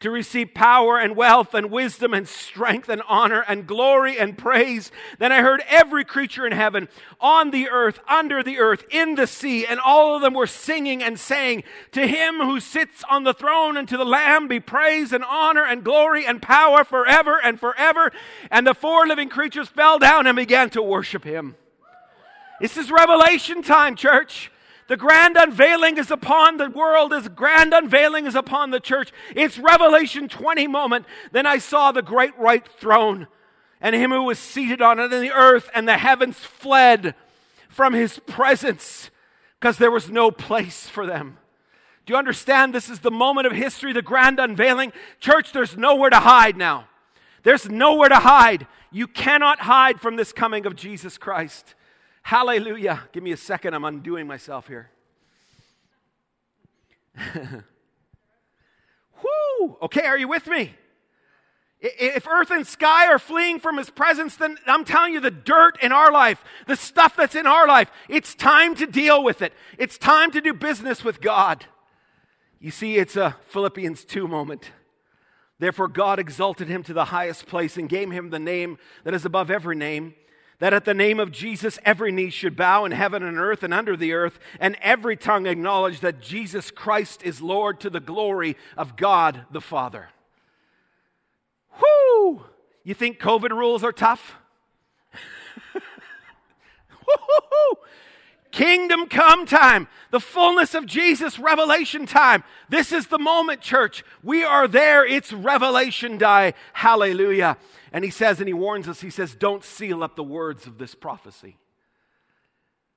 to 0.00 0.10
receive 0.10 0.54
power 0.54 0.96
and 0.98 1.16
wealth 1.16 1.54
and 1.54 1.72
wisdom 1.72 2.14
and 2.14 2.28
strength 2.28 2.88
and 2.88 3.02
honor 3.08 3.44
and 3.48 3.66
glory 3.66 4.16
and 4.16 4.38
praise. 4.38 4.92
Then 5.18 5.32
I 5.32 5.42
heard 5.42 5.62
every 5.68 6.04
creature 6.04 6.46
in 6.46 6.52
heaven, 6.52 6.88
on 7.20 7.50
the 7.50 7.68
earth, 7.68 7.98
under 8.06 8.42
the 8.42 8.58
earth, 8.58 8.84
in 8.90 9.16
the 9.16 9.26
sea, 9.26 9.66
and 9.66 9.80
all 9.80 10.14
of 10.14 10.22
them 10.22 10.34
were 10.34 10.46
singing 10.46 11.02
and 11.02 11.18
saying, 11.18 11.64
To 11.92 12.06
him 12.06 12.36
who 12.36 12.60
sits 12.60 13.02
on 13.10 13.24
the 13.24 13.34
throne 13.34 13.76
and 13.76 13.88
to 13.88 13.96
the 13.96 14.04
Lamb 14.04 14.46
be 14.46 14.60
praise 14.60 15.12
and 15.12 15.24
honor 15.24 15.64
and 15.64 15.82
glory 15.82 16.24
and 16.24 16.40
power 16.40 16.84
forever 16.84 17.40
and 17.42 17.58
forever. 17.58 18.12
And 18.52 18.66
the 18.66 18.74
four 18.74 19.06
living 19.06 19.28
creatures 19.28 19.68
fell 19.68 19.98
down 19.98 20.28
and 20.28 20.36
began 20.36 20.70
to 20.70 20.82
worship 20.82 21.24
him. 21.24 21.56
This 22.60 22.76
is 22.76 22.90
revelation 22.90 23.62
time, 23.62 23.96
church. 23.96 24.52
The 24.88 24.96
grand 24.96 25.36
unveiling 25.36 25.98
is 25.98 26.10
upon 26.10 26.56
the 26.56 26.70
world, 26.70 27.12
as 27.12 27.28
grand 27.28 27.72
unveiling 27.74 28.26
is 28.26 28.34
upon 28.34 28.70
the 28.70 28.80
church. 28.80 29.12
It's 29.36 29.58
Revelation 29.58 30.28
20 30.28 30.66
moment. 30.66 31.04
Then 31.30 31.46
I 31.46 31.58
saw 31.58 31.92
the 31.92 32.02
great 32.02 32.38
white 32.38 32.66
throne 32.66 33.28
and 33.80 33.94
him 33.94 34.10
who 34.10 34.24
was 34.24 34.38
seated 34.38 34.82
on 34.82 34.98
it, 34.98 35.12
and 35.12 35.22
the 35.22 35.32
earth 35.32 35.70
and 35.74 35.86
the 35.86 35.98
heavens 35.98 36.38
fled 36.38 37.14
from 37.68 37.92
his 37.92 38.18
presence 38.20 39.10
because 39.60 39.78
there 39.78 39.90
was 39.90 40.10
no 40.10 40.30
place 40.30 40.88
for 40.88 41.06
them. 41.06 41.38
Do 42.06 42.14
you 42.14 42.18
understand? 42.18 42.74
This 42.74 42.88
is 42.88 43.00
the 43.00 43.10
moment 43.10 43.46
of 43.46 43.52
history, 43.52 43.92
the 43.92 44.02
grand 44.02 44.40
unveiling. 44.40 44.92
Church, 45.20 45.52
there's 45.52 45.76
nowhere 45.76 46.10
to 46.10 46.20
hide 46.20 46.56
now. 46.56 46.88
There's 47.42 47.68
nowhere 47.68 48.08
to 48.08 48.20
hide. 48.20 48.66
You 48.90 49.06
cannot 49.06 49.60
hide 49.60 50.00
from 50.00 50.16
this 50.16 50.32
coming 50.32 50.64
of 50.64 50.74
Jesus 50.74 51.18
Christ. 51.18 51.74
Hallelujah. 52.28 53.04
Give 53.12 53.22
me 53.22 53.32
a 53.32 53.38
second. 53.38 53.72
I'm 53.72 53.86
undoing 53.86 54.26
myself 54.26 54.68
here. 54.68 54.90
Whoo! 59.22 59.78
Okay, 59.80 60.04
are 60.04 60.18
you 60.18 60.28
with 60.28 60.46
me? 60.46 60.74
If 61.80 62.28
earth 62.28 62.50
and 62.50 62.66
sky 62.66 63.06
are 63.06 63.18
fleeing 63.18 63.60
from 63.60 63.78
his 63.78 63.88
presence, 63.88 64.36
then 64.36 64.58
I'm 64.66 64.84
telling 64.84 65.14
you 65.14 65.20
the 65.20 65.30
dirt 65.30 65.82
in 65.82 65.90
our 65.90 66.12
life, 66.12 66.44
the 66.66 66.76
stuff 66.76 67.16
that's 67.16 67.34
in 67.34 67.46
our 67.46 67.66
life, 67.66 67.90
it's 68.10 68.34
time 68.34 68.74
to 68.74 68.84
deal 68.84 69.24
with 69.24 69.40
it. 69.40 69.54
It's 69.78 69.96
time 69.96 70.30
to 70.32 70.42
do 70.42 70.52
business 70.52 71.02
with 71.02 71.22
God. 71.22 71.64
You 72.60 72.70
see, 72.70 72.96
it's 72.96 73.16
a 73.16 73.36
Philippians 73.46 74.04
2 74.04 74.28
moment. 74.28 74.72
Therefore, 75.58 75.88
God 75.88 76.18
exalted 76.18 76.68
him 76.68 76.82
to 76.82 76.92
the 76.92 77.06
highest 77.06 77.46
place 77.46 77.78
and 77.78 77.88
gave 77.88 78.10
him 78.10 78.28
the 78.28 78.38
name 78.38 78.76
that 79.04 79.14
is 79.14 79.24
above 79.24 79.50
every 79.50 79.76
name 79.76 80.14
that 80.58 80.72
at 80.72 80.84
the 80.84 80.94
name 80.94 81.20
of 81.20 81.30
Jesus 81.30 81.78
every 81.84 82.10
knee 82.10 82.30
should 82.30 82.56
bow 82.56 82.84
in 82.84 82.92
heaven 82.92 83.22
and 83.22 83.38
earth 83.38 83.62
and 83.62 83.72
under 83.72 83.96
the 83.96 84.12
earth, 84.12 84.38
and 84.58 84.76
every 84.80 85.16
tongue 85.16 85.46
acknowledge 85.46 86.00
that 86.00 86.20
Jesus 86.20 86.70
Christ 86.70 87.22
is 87.22 87.40
Lord 87.40 87.80
to 87.80 87.90
the 87.90 88.00
glory 88.00 88.56
of 88.76 88.96
God 88.96 89.46
the 89.50 89.60
Father. 89.60 90.08
Whoo! 91.80 92.44
You 92.84 92.94
think 92.94 93.18
COVID 93.18 93.50
rules 93.50 93.84
are 93.84 93.92
tough? 93.92 94.34
Kingdom 98.50 99.08
come 99.08 99.44
time, 99.44 99.88
the 100.10 100.20
fullness 100.20 100.74
of 100.74 100.86
Jesus, 100.86 101.38
revelation 101.38 102.06
time. 102.06 102.42
This 102.68 102.92
is 102.92 103.08
the 103.08 103.18
moment, 103.18 103.60
church. 103.60 104.04
We 104.22 104.42
are 104.42 104.66
there. 104.66 105.04
It's 105.06 105.32
revelation 105.32 106.16
day. 106.16 106.54
Hallelujah. 106.72 107.58
And 107.92 108.04
he 108.04 108.10
says, 108.10 108.38
and 108.38 108.48
he 108.48 108.54
warns 108.54 108.88
us, 108.88 109.00
he 109.02 109.10
says, 109.10 109.34
don't 109.34 109.62
seal 109.62 110.02
up 110.02 110.16
the 110.16 110.24
words 110.24 110.66
of 110.66 110.78
this 110.78 110.94
prophecy. 110.94 111.58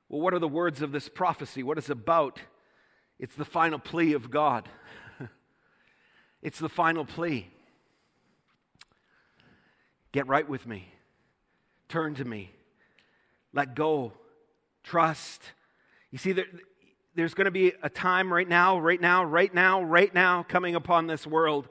Well, 0.08 0.22
what 0.22 0.34
are 0.34 0.39
the 0.39 0.48
words 0.48 0.81
of 0.81 0.91
this 0.91 1.10
prophecy? 1.10 1.63
What 1.63 1.77
is 1.77 1.89
about? 1.89 2.39
It's 3.20 3.36
the 3.36 3.46
final 3.46 3.79
plea 3.79 4.13
of 4.13 4.31
God. 4.31 4.70
it's 6.41 6.60
the 6.60 6.70
final 6.70 7.05
plea. 7.05 7.50
Get 10.12 10.27
right 10.27 10.48
with 10.48 10.65
me. 10.65 10.93
Turn 11.88 12.15
to 12.15 12.25
me. 12.25 12.51
Let 13.53 13.75
go. 13.75 14.13
Trust. 14.84 15.42
You 16.12 16.18
see, 16.18 16.32
there, 16.32 16.46
there's 17.16 17.34
going 17.34 17.46
to 17.46 17.52
be 17.52 17.74
a 17.84 17.90
time 17.90 18.32
right 18.32 18.48
now, 18.48 18.80
right 18.80 19.00
now, 19.00 19.24
right 19.24 19.54
now, 19.54 19.82
right 19.82 20.14
now 20.14 20.44
coming 20.44 20.76
upon 20.76 21.08
this 21.08 21.28
world. 21.28 21.68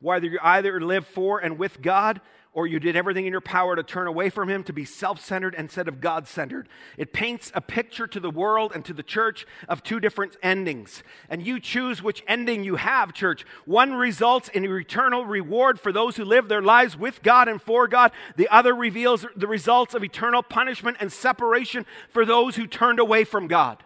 Whether 0.00 0.26
you 0.26 0.38
either 0.42 0.80
live 0.80 1.06
for 1.06 1.38
and 1.38 1.58
with 1.58 1.82
God 1.82 2.20
or 2.58 2.66
you 2.66 2.80
did 2.80 2.96
everything 2.96 3.24
in 3.24 3.30
your 3.30 3.40
power 3.40 3.76
to 3.76 3.84
turn 3.84 4.08
away 4.08 4.28
from 4.28 4.50
him, 4.50 4.64
to 4.64 4.72
be 4.72 4.84
self 4.84 5.24
centered 5.24 5.54
instead 5.54 5.86
of 5.86 6.00
God 6.00 6.26
centered. 6.26 6.68
It 6.96 7.12
paints 7.12 7.52
a 7.54 7.60
picture 7.60 8.08
to 8.08 8.18
the 8.18 8.32
world 8.32 8.72
and 8.74 8.84
to 8.84 8.92
the 8.92 9.04
church 9.04 9.46
of 9.68 9.84
two 9.84 10.00
different 10.00 10.36
endings. 10.42 11.04
And 11.30 11.40
you 11.40 11.60
choose 11.60 12.02
which 12.02 12.24
ending 12.26 12.64
you 12.64 12.74
have, 12.74 13.12
church. 13.12 13.46
One 13.64 13.92
results 13.94 14.48
in 14.48 14.64
eternal 14.64 15.24
reward 15.24 15.78
for 15.78 15.92
those 15.92 16.16
who 16.16 16.24
live 16.24 16.48
their 16.48 16.60
lives 16.60 16.98
with 16.98 17.22
God 17.22 17.46
and 17.46 17.62
for 17.62 17.86
God, 17.86 18.10
the 18.34 18.48
other 18.48 18.74
reveals 18.74 19.24
the 19.36 19.46
results 19.46 19.94
of 19.94 20.02
eternal 20.02 20.42
punishment 20.42 20.96
and 20.98 21.12
separation 21.12 21.86
for 22.08 22.26
those 22.26 22.56
who 22.56 22.66
turned 22.66 22.98
away 22.98 23.22
from 23.22 23.46
God. 23.46 23.84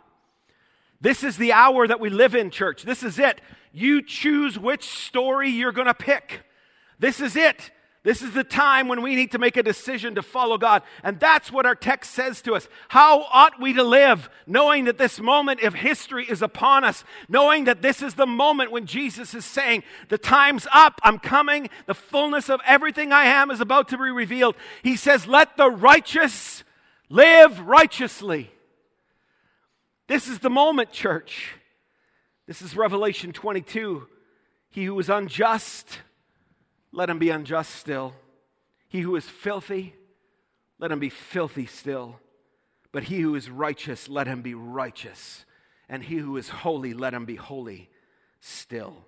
This 0.98 1.22
is 1.22 1.36
the 1.36 1.52
hour 1.52 1.86
that 1.86 2.00
we 2.00 2.08
live 2.08 2.34
in, 2.34 2.50
church. 2.50 2.84
This 2.84 3.02
is 3.02 3.18
it. 3.18 3.42
You 3.70 4.00
choose 4.00 4.58
which 4.58 4.88
story 4.88 5.50
you're 5.50 5.72
going 5.72 5.88
to 5.88 5.92
pick. 5.92 6.46
This 6.98 7.20
is 7.20 7.36
it. 7.36 7.70
This 8.04 8.20
is 8.20 8.32
the 8.32 8.42
time 8.42 8.88
when 8.88 9.00
we 9.00 9.14
need 9.14 9.30
to 9.30 9.38
make 9.38 9.56
a 9.56 9.62
decision 9.62 10.16
to 10.16 10.22
follow 10.22 10.58
God. 10.58 10.82
And 11.04 11.20
that's 11.20 11.52
what 11.52 11.66
our 11.66 11.76
text 11.76 12.10
says 12.10 12.42
to 12.42 12.54
us. 12.54 12.66
How 12.88 13.22
ought 13.32 13.60
we 13.60 13.72
to 13.74 13.84
live, 13.84 14.28
knowing 14.44 14.86
that 14.86 14.98
this 14.98 15.20
moment 15.20 15.62
of 15.62 15.74
history 15.74 16.26
is 16.28 16.42
upon 16.42 16.82
us, 16.82 17.04
knowing 17.28 17.64
that 17.64 17.80
this 17.80 18.02
is 18.02 18.14
the 18.14 18.26
moment 18.26 18.72
when 18.72 18.86
Jesus 18.86 19.34
is 19.34 19.44
saying, 19.44 19.84
The 20.08 20.18
time's 20.18 20.66
up, 20.72 21.00
I'm 21.04 21.20
coming, 21.20 21.70
the 21.86 21.94
fullness 21.94 22.50
of 22.50 22.60
everything 22.66 23.12
I 23.12 23.26
am 23.26 23.52
is 23.52 23.60
about 23.60 23.88
to 23.90 23.98
be 23.98 24.10
revealed. 24.10 24.56
He 24.82 24.96
says, 24.96 25.28
Let 25.28 25.56
the 25.56 25.70
righteous 25.70 26.64
live 27.08 27.60
righteously. 27.60 28.50
This 30.08 30.26
is 30.26 30.40
the 30.40 30.50
moment, 30.50 30.90
church. 30.90 31.54
This 32.48 32.62
is 32.62 32.76
Revelation 32.76 33.32
22. 33.32 34.08
He 34.70 34.86
who 34.86 34.98
is 34.98 35.08
unjust, 35.08 36.00
let 36.92 37.10
him 37.10 37.18
be 37.18 37.30
unjust 37.30 37.74
still. 37.74 38.14
He 38.88 39.00
who 39.00 39.16
is 39.16 39.24
filthy, 39.24 39.94
let 40.78 40.92
him 40.92 41.00
be 41.00 41.08
filthy 41.08 41.66
still. 41.66 42.20
But 42.92 43.04
he 43.04 43.20
who 43.20 43.34
is 43.34 43.48
righteous, 43.48 44.08
let 44.08 44.26
him 44.26 44.42
be 44.42 44.54
righteous. 44.54 45.46
And 45.88 46.02
he 46.02 46.16
who 46.16 46.36
is 46.36 46.50
holy, 46.50 46.92
let 46.92 47.14
him 47.14 47.24
be 47.24 47.36
holy 47.36 47.88
still. 48.40 49.06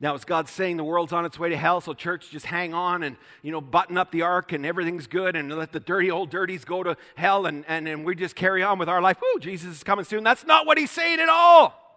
Now, 0.00 0.14
is 0.14 0.24
God 0.24 0.48
saying 0.48 0.76
the 0.76 0.84
world's 0.84 1.12
on 1.12 1.24
its 1.24 1.40
way 1.40 1.48
to 1.48 1.56
hell, 1.56 1.80
so 1.80 1.92
church, 1.92 2.30
just 2.30 2.46
hang 2.46 2.72
on 2.72 3.02
and, 3.02 3.16
you 3.42 3.50
know, 3.50 3.60
button 3.60 3.98
up 3.98 4.12
the 4.12 4.22
ark 4.22 4.52
and 4.52 4.64
everything's 4.64 5.08
good 5.08 5.34
and 5.34 5.52
let 5.52 5.72
the 5.72 5.80
dirty 5.80 6.08
old 6.08 6.30
dirties 6.30 6.64
go 6.64 6.84
to 6.84 6.96
hell 7.16 7.46
and, 7.46 7.64
and, 7.66 7.88
and 7.88 8.04
we 8.04 8.14
just 8.14 8.36
carry 8.36 8.62
on 8.62 8.78
with 8.78 8.88
our 8.88 9.02
life? 9.02 9.16
Woo, 9.20 9.40
Jesus 9.40 9.76
is 9.76 9.82
coming 9.82 10.04
soon. 10.04 10.22
That's 10.22 10.46
not 10.46 10.66
what 10.66 10.78
he's 10.78 10.92
saying 10.92 11.18
at 11.18 11.28
all. 11.28 11.87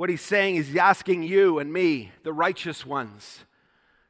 What 0.00 0.08
he's 0.08 0.22
saying 0.22 0.56
is 0.56 0.68
he's 0.68 0.76
asking 0.78 1.24
you 1.24 1.58
and 1.58 1.70
me, 1.70 2.12
the 2.22 2.32
righteous 2.32 2.86
ones, 2.86 3.44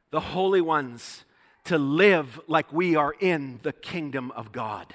the 0.09 0.21
holy 0.21 0.61
ones, 0.61 1.25
to 1.65 1.77
live 1.77 2.39
like 2.47 2.71
we 2.71 2.95
are 2.95 3.13
in 3.19 3.59
the 3.63 3.73
kingdom 3.73 4.31
of 4.31 4.53
God. 4.53 4.93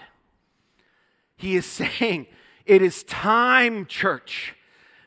He 1.36 1.54
is 1.54 1.66
saying, 2.00 2.28
It 2.64 2.80
is 2.80 3.02
time, 3.02 3.84
church, 3.84 4.54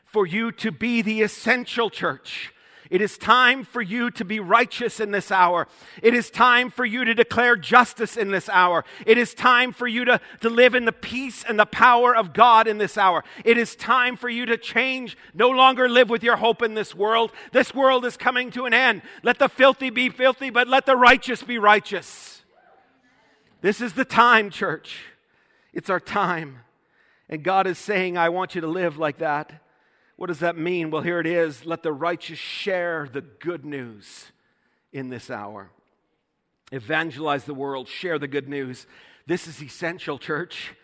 for 0.04 0.28
you 0.28 0.52
to 0.52 0.70
be 0.70 1.02
the 1.02 1.22
essential 1.22 1.90
church 1.90 2.54
it 2.90 3.00
is 3.00 3.16
time 3.16 3.62
for 3.62 3.80
you 3.80 4.10
to 4.10 4.24
be 4.24 4.40
righteous 4.40 4.98
in 4.98 5.12
this 5.12 5.30
hour. 5.30 5.68
It 6.02 6.12
is 6.12 6.28
time 6.28 6.70
for 6.70 6.84
you 6.84 7.04
to 7.04 7.14
declare 7.14 7.54
justice 7.54 8.16
in 8.16 8.32
this 8.32 8.48
hour. 8.48 8.84
It 9.06 9.16
is 9.16 9.32
time 9.32 9.72
for 9.72 9.86
you 9.86 10.04
to, 10.06 10.20
to 10.40 10.50
live 10.50 10.74
in 10.74 10.86
the 10.86 10.92
peace 10.92 11.44
and 11.44 11.56
the 11.56 11.66
power 11.66 12.14
of 12.14 12.32
God 12.32 12.66
in 12.66 12.78
this 12.78 12.98
hour. 12.98 13.22
It 13.44 13.56
is 13.56 13.76
time 13.76 14.16
for 14.16 14.28
you 14.28 14.44
to 14.46 14.56
change, 14.56 15.16
no 15.32 15.48
longer 15.48 15.88
live 15.88 16.10
with 16.10 16.24
your 16.24 16.38
hope 16.38 16.62
in 16.62 16.74
this 16.74 16.92
world. 16.92 17.30
This 17.52 17.72
world 17.72 18.04
is 18.04 18.16
coming 18.16 18.50
to 18.50 18.64
an 18.64 18.74
end. 18.74 19.02
Let 19.22 19.38
the 19.38 19.48
filthy 19.48 19.90
be 19.90 20.08
filthy, 20.08 20.50
but 20.50 20.66
let 20.66 20.84
the 20.84 20.96
righteous 20.96 21.44
be 21.44 21.58
righteous. 21.58 22.42
This 23.60 23.80
is 23.80 23.92
the 23.92 24.04
time, 24.04 24.50
church. 24.50 25.04
It's 25.72 25.90
our 25.90 26.00
time. 26.00 26.60
And 27.28 27.44
God 27.44 27.68
is 27.68 27.78
saying, 27.78 28.18
I 28.18 28.30
want 28.30 28.56
you 28.56 28.60
to 28.62 28.66
live 28.66 28.98
like 28.98 29.18
that. 29.18 29.59
What 30.20 30.26
does 30.26 30.40
that 30.40 30.58
mean? 30.58 30.90
Well, 30.90 31.00
here 31.00 31.18
it 31.18 31.26
is. 31.26 31.64
Let 31.64 31.82
the 31.82 31.94
righteous 31.94 32.38
share 32.38 33.08
the 33.10 33.22
good 33.22 33.64
news 33.64 34.32
in 34.92 35.08
this 35.08 35.30
hour. 35.30 35.70
Evangelize 36.70 37.44
the 37.44 37.54
world, 37.54 37.88
share 37.88 38.18
the 38.18 38.28
good 38.28 38.46
news. 38.46 38.86
This 39.26 39.46
is 39.46 39.62
essential, 39.62 40.18
church. 40.18 40.74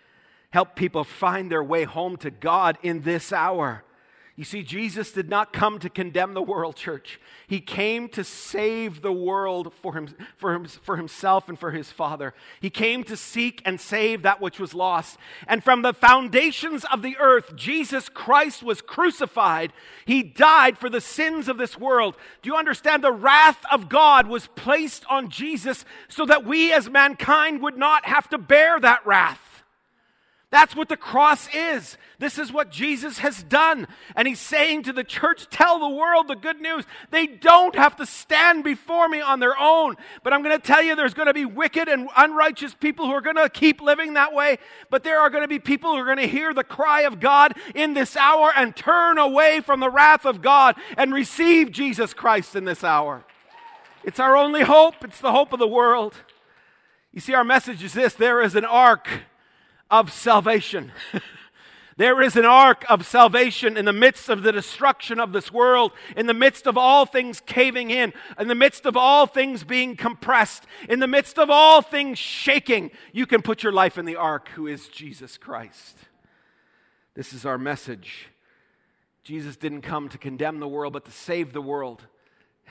Help 0.48 0.74
people 0.74 1.04
find 1.04 1.52
their 1.52 1.62
way 1.62 1.84
home 1.84 2.16
to 2.16 2.30
God 2.30 2.78
in 2.82 3.02
this 3.02 3.30
hour. 3.30 3.84
You 4.36 4.44
see, 4.44 4.62
Jesus 4.62 5.12
did 5.12 5.30
not 5.30 5.54
come 5.54 5.78
to 5.78 5.88
condemn 5.88 6.34
the 6.34 6.42
world, 6.42 6.76
church. 6.76 7.18
He 7.46 7.58
came 7.58 8.06
to 8.10 8.22
save 8.22 9.00
the 9.00 9.12
world 9.12 9.72
for, 9.72 9.94
him, 9.94 10.08
for, 10.36 10.52
him, 10.52 10.66
for 10.66 10.98
himself 10.98 11.48
and 11.48 11.58
for 11.58 11.70
his 11.70 11.90
Father. 11.90 12.34
He 12.60 12.68
came 12.68 13.02
to 13.04 13.16
seek 13.16 13.62
and 13.64 13.80
save 13.80 14.20
that 14.22 14.42
which 14.42 14.60
was 14.60 14.74
lost. 14.74 15.16
And 15.48 15.64
from 15.64 15.80
the 15.80 15.94
foundations 15.94 16.84
of 16.92 17.00
the 17.00 17.16
earth, 17.18 17.56
Jesus 17.56 18.10
Christ 18.10 18.62
was 18.62 18.82
crucified. 18.82 19.72
He 20.04 20.22
died 20.22 20.76
for 20.76 20.90
the 20.90 21.00
sins 21.00 21.48
of 21.48 21.56
this 21.56 21.78
world. 21.78 22.14
Do 22.42 22.50
you 22.50 22.56
understand? 22.56 23.02
The 23.02 23.12
wrath 23.12 23.64
of 23.72 23.88
God 23.88 24.26
was 24.26 24.48
placed 24.48 25.06
on 25.08 25.30
Jesus 25.30 25.86
so 26.08 26.26
that 26.26 26.44
we 26.44 26.74
as 26.74 26.90
mankind 26.90 27.62
would 27.62 27.78
not 27.78 28.04
have 28.04 28.28
to 28.28 28.38
bear 28.38 28.78
that 28.80 29.06
wrath. 29.06 29.55
That's 30.56 30.74
what 30.74 30.88
the 30.88 30.96
cross 30.96 31.54
is. 31.54 31.98
This 32.18 32.38
is 32.38 32.50
what 32.50 32.70
Jesus 32.70 33.18
has 33.18 33.42
done. 33.42 33.86
And 34.14 34.26
he's 34.26 34.40
saying 34.40 34.84
to 34.84 34.92
the 34.94 35.04
church, 35.04 35.50
tell 35.50 35.78
the 35.78 35.94
world 35.94 36.28
the 36.28 36.34
good 36.34 36.62
news. 36.62 36.86
They 37.10 37.26
don't 37.26 37.74
have 37.74 37.96
to 37.96 38.06
stand 38.06 38.64
before 38.64 39.06
me 39.06 39.20
on 39.20 39.38
their 39.38 39.54
own. 39.60 39.96
But 40.22 40.32
I'm 40.32 40.42
going 40.42 40.58
to 40.58 40.66
tell 40.66 40.82
you 40.82 40.96
there's 40.96 41.12
going 41.12 41.26
to 41.26 41.34
be 41.34 41.44
wicked 41.44 41.88
and 41.88 42.08
unrighteous 42.16 42.72
people 42.72 43.04
who 43.04 43.12
are 43.12 43.20
going 43.20 43.36
to 43.36 43.50
keep 43.50 43.82
living 43.82 44.14
that 44.14 44.32
way. 44.32 44.56
But 44.88 45.04
there 45.04 45.20
are 45.20 45.28
going 45.28 45.44
to 45.44 45.48
be 45.48 45.58
people 45.58 45.90
who 45.90 45.98
are 45.98 46.06
going 46.06 46.16
to 46.16 46.26
hear 46.26 46.54
the 46.54 46.64
cry 46.64 47.02
of 47.02 47.20
God 47.20 47.52
in 47.74 47.92
this 47.92 48.16
hour 48.16 48.50
and 48.56 48.74
turn 48.74 49.18
away 49.18 49.60
from 49.60 49.80
the 49.80 49.90
wrath 49.90 50.24
of 50.24 50.40
God 50.40 50.76
and 50.96 51.12
receive 51.12 51.70
Jesus 51.70 52.14
Christ 52.14 52.56
in 52.56 52.64
this 52.64 52.82
hour. 52.82 53.26
It's 54.04 54.18
our 54.18 54.38
only 54.38 54.62
hope. 54.62 55.04
It's 55.04 55.20
the 55.20 55.32
hope 55.32 55.52
of 55.52 55.58
the 55.58 55.68
world. 55.68 56.14
You 57.12 57.20
see, 57.20 57.34
our 57.34 57.44
message 57.44 57.84
is 57.84 57.92
this 57.92 58.14
there 58.14 58.40
is 58.40 58.54
an 58.54 58.64
ark 58.64 59.06
of 59.90 60.12
salvation. 60.12 60.92
There 61.98 62.20
is 62.20 62.36
an 62.36 62.44
ark 62.44 62.84
of 62.90 63.06
salvation 63.06 63.78
in 63.78 63.86
the 63.86 63.92
midst 63.92 64.28
of 64.28 64.42
the 64.42 64.52
destruction 64.52 65.18
of 65.18 65.32
this 65.32 65.50
world, 65.50 65.92
in 66.14 66.26
the 66.26 66.34
midst 66.34 66.66
of 66.66 66.76
all 66.76 67.06
things 67.06 67.40
caving 67.40 67.90
in, 67.90 68.12
in 68.38 68.48
the 68.48 68.54
midst 68.54 68.84
of 68.84 68.98
all 68.98 69.26
things 69.26 69.64
being 69.64 69.96
compressed, 69.96 70.64
in 70.90 71.00
the 71.00 71.06
midst 71.06 71.38
of 71.38 71.48
all 71.48 71.80
things 71.80 72.18
shaking. 72.18 72.90
You 73.14 73.26
can 73.26 73.40
put 73.40 73.62
your 73.62 73.72
life 73.72 73.96
in 73.96 74.04
the 74.04 74.16
ark, 74.16 74.50
who 74.50 74.66
is 74.66 74.88
Jesus 74.88 75.38
Christ. 75.38 75.96
This 77.14 77.32
is 77.32 77.46
our 77.46 77.56
message. 77.56 78.28
Jesus 79.24 79.56
didn't 79.56 79.80
come 79.80 80.10
to 80.10 80.18
condemn 80.18 80.60
the 80.60 80.68
world, 80.68 80.92
but 80.92 81.06
to 81.06 81.10
save 81.10 81.52
the 81.52 81.62
world. 81.62 82.06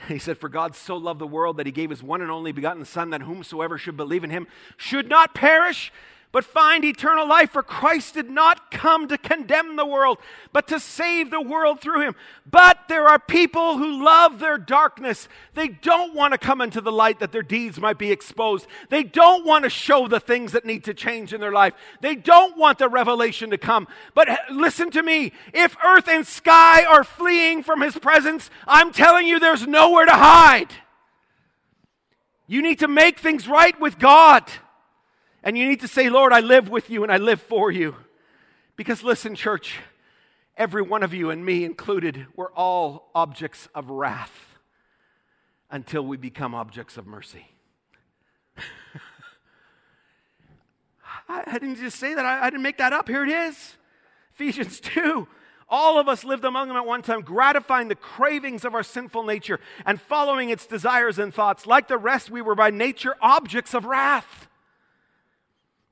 He 0.08 0.18
said, 0.18 0.36
For 0.36 0.50
God 0.50 0.76
so 0.76 0.96
loved 0.96 1.20
the 1.20 1.26
world 1.26 1.56
that 1.56 1.64
he 1.64 1.72
gave 1.72 1.88
his 1.88 2.02
one 2.02 2.20
and 2.20 2.30
only 2.30 2.52
begotten 2.52 2.84
Son, 2.84 3.10
that 3.10 3.22
whomsoever 3.22 3.78
should 3.78 3.96
believe 3.96 4.24
in 4.24 4.30
him 4.30 4.46
should 4.76 5.08
not 5.08 5.34
perish, 5.34 5.90
but 6.32 6.44
find 6.44 6.84
eternal 6.84 7.26
life. 7.26 7.50
For 7.50 7.62
Christ 7.62 8.14
did 8.14 8.30
not 8.30 8.70
come 8.70 9.08
to 9.08 9.18
condemn 9.18 9.76
the 9.76 9.86
world, 9.86 10.18
but 10.52 10.68
to 10.68 10.80
save 10.80 11.30
the 11.30 11.40
world 11.40 11.80
through 11.80 12.02
him. 12.02 12.14
But 12.50 12.88
there 12.88 13.08
are 13.08 13.18
people 13.18 13.78
who 13.78 14.04
love 14.04 14.38
their 14.38 14.58
darkness. 14.58 15.28
They 15.54 15.68
don't 15.68 16.14
want 16.14 16.32
to 16.32 16.38
come 16.38 16.60
into 16.60 16.80
the 16.80 16.92
light 16.92 17.20
that 17.20 17.32
their 17.32 17.42
deeds 17.42 17.80
might 17.80 17.98
be 17.98 18.12
exposed. 18.12 18.66
They 18.88 19.02
don't 19.02 19.46
want 19.46 19.64
to 19.64 19.70
show 19.70 20.08
the 20.08 20.20
things 20.20 20.52
that 20.52 20.64
need 20.64 20.84
to 20.84 20.94
change 20.94 21.32
in 21.32 21.40
their 21.40 21.52
life. 21.52 21.74
They 22.00 22.14
don't 22.14 22.56
want 22.56 22.78
the 22.78 22.88
revelation 22.88 23.50
to 23.50 23.58
come. 23.58 23.88
But 24.14 24.28
listen 24.50 24.90
to 24.92 25.02
me 25.02 25.32
if 25.54 25.76
earth 25.84 26.08
and 26.08 26.26
sky 26.26 26.84
are 26.84 27.04
fleeing 27.04 27.62
from 27.62 27.80
his 27.80 27.96
presence, 27.96 28.50
I'm 28.66 28.92
telling 28.92 29.26
you 29.26 29.38
there's 29.38 29.66
nowhere 29.66 30.06
to 30.06 30.12
hide. 30.12 30.72
You 32.46 32.62
need 32.62 32.78
to 32.80 32.88
make 32.88 33.18
things 33.18 33.48
right 33.48 33.78
with 33.80 33.98
God. 33.98 34.44
And 35.46 35.56
you 35.56 35.66
need 35.68 35.80
to 35.82 35.88
say, 35.88 36.10
Lord, 36.10 36.32
I 36.32 36.40
live 36.40 36.68
with 36.70 36.90
you 36.90 37.04
and 37.04 37.12
I 37.12 37.18
live 37.18 37.40
for 37.40 37.70
you. 37.70 37.94
Because 38.74 39.04
listen, 39.04 39.36
church, 39.36 39.78
every 40.56 40.82
one 40.82 41.04
of 41.04 41.14
you 41.14 41.30
and 41.30 41.44
me 41.44 41.64
included, 41.64 42.26
we're 42.34 42.50
all 42.50 43.12
objects 43.14 43.68
of 43.72 43.88
wrath 43.88 44.58
until 45.70 46.02
we 46.04 46.16
become 46.16 46.52
objects 46.52 46.96
of 46.96 47.06
mercy. 47.06 47.46
I, 51.28 51.44
didn't 51.52 51.76
just 51.76 52.00
say 52.00 52.12
that, 52.12 52.26
I 52.26 52.50
didn't 52.50 52.64
make 52.64 52.78
that 52.78 52.92
up. 52.92 53.08
Here 53.08 53.22
it 53.22 53.30
is 53.30 53.76
Ephesians 54.34 54.80
2. 54.80 55.28
All 55.68 56.00
of 56.00 56.08
us 56.08 56.24
lived 56.24 56.44
among 56.44 56.66
them 56.66 56.76
at 56.76 56.86
one 56.86 57.02
time, 57.02 57.20
gratifying 57.20 57.86
the 57.86 57.94
cravings 57.94 58.64
of 58.64 58.74
our 58.74 58.82
sinful 58.82 59.22
nature 59.22 59.60
and 59.84 60.00
following 60.00 60.50
its 60.50 60.66
desires 60.66 61.20
and 61.20 61.32
thoughts. 61.32 61.68
Like 61.68 61.86
the 61.86 61.98
rest, 61.98 62.32
we 62.32 62.42
were 62.42 62.56
by 62.56 62.70
nature 62.70 63.14
objects 63.22 63.74
of 63.74 63.84
wrath. 63.84 64.45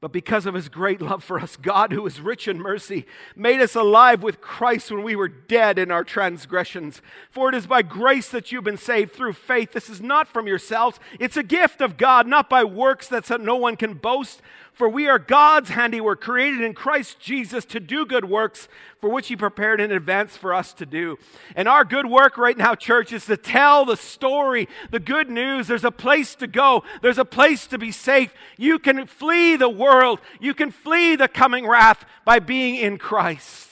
But 0.04 0.12
because 0.12 0.44
of 0.44 0.52
his 0.52 0.68
great 0.68 1.00
love 1.00 1.24
for 1.24 1.40
us, 1.40 1.56
God, 1.56 1.90
who 1.90 2.04
is 2.04 2.20
rich 2.20 2.46
in 2.46 2.60
mercy, 2.60 3.06
made 3.34 3.62
us 3.62 3.74
alive 3.74 4.22
with 4.22 4.42
Christ 4.42 4.90
when 4.90 5.02
we 5.02 5.16
were 5.16 5.28
dead 5.28 5.78
in 5.78 5.90
our 5.90 6.04
transgressions. 6.04 7.00
For 7.30 7.48
it 7.48 7.54
is 7.54 7.66
by 7.66 7.80
grace 7.80 8.28
that 8.28 8.52
you've 8.52 8.64
been 8.64 8.76
saved 8.76 9.14
through 9.14 9.32
faith. 9.32 9.72
This 9.72 9.88
is 9.88 10.02
not 10.02 10.28
from 10.28 10.46
yourselves, 10.46 11.00
it's 11.18 11.38
a 11.38 11.42
gift 11.42 11.80
of 11.80 11.96
God, 11.96 12.26
not 12.26 12.50
by 12.50 12.64
works 12.64 13.08
that 13.08 13.40
no 13.40 13.56
one 13.56 13.76
can 13.76 13.94
boast. 13.94 14.42
For 14.74 14.88
we 14.88 15.06
are 15.06 15.20
God's 15.20 15.70
handiwork, 15.70 16.20
created 16.20 16.60
in 16.60 16.74
Christ 16.74 17.20
Jesus 17.20 17.64
to 17.66 17.78
do 17.78 18.04
good 18.04 18.24
works, 18.24 18.66
for 19.00 19.08
which 19.08 19.28
He 19.28 19.36
prepared 19.36 19.80
in 19.80 19.92
advance 19.92 20.36
for 20.36 20.52
us 20.52 20.72
to 20.74 20.84
do. 20.84 21.16
And 21.54 21.68
our 21.68 21.84
good 21.84 22.06
work 22.06 22.36
right 22.36 22.58
now, 22.58 22.74
church, 22.74 23.12
is 23.12 23.24
to 23.26 23.36
tell 23.36 23.84
the 23.84 23.96
story, 23.96 24.68
the 24.90 24.98
good 24.98 25.30
news. 25.30 25.68
There's 25.68 25.84
a 25.84 25.92
place 25.92 26.34
to 26.36 26.48
go, 26.48 26.82
there's 27.02 27.18
a 27.18 27.24
place 27.24 27.68
to 27.68 27.78
be 27.78 27.92
safe. 27.92 28.34
You 28.58 28.80
can 28.80 29.06
flee 29.06 29.54
the 29.54 29.68
world, 29.68 30.20
you 30.40 30.54
can 30.54 30.72
flee 30.72 31.14
the 31.14 31.28
coming 31.28 31.68
wrath 31.68 32.04
by 32.24 32.40
being 32.40 32.74
in 32.74 32.98
Christ, 32.98 33.70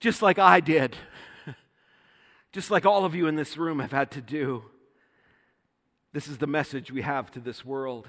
just 0.00 0.22
like 0.22 0.40
I 0.40 0.58
did, 0.58 0.96
just 2.52 2.72
like 2.72 2.84
all 2.84 3.04
of 3.04 3.14
you 3.14 3.28
in 3.28 3.36
this 3.36 3.56
room 3.56 3.78
have 3.78 3.92
had 3.92 4.10
to 4.10 4.20
do. 4.20 4.64
This 6.12 6.26
is 6.26 6.38
the 6.38 6.48
message 6.48 6.90
we 6.90 7.02
have 7.02 7.30
to 7.30 7.40
this 7.40 7.64
world. 7.64 8.08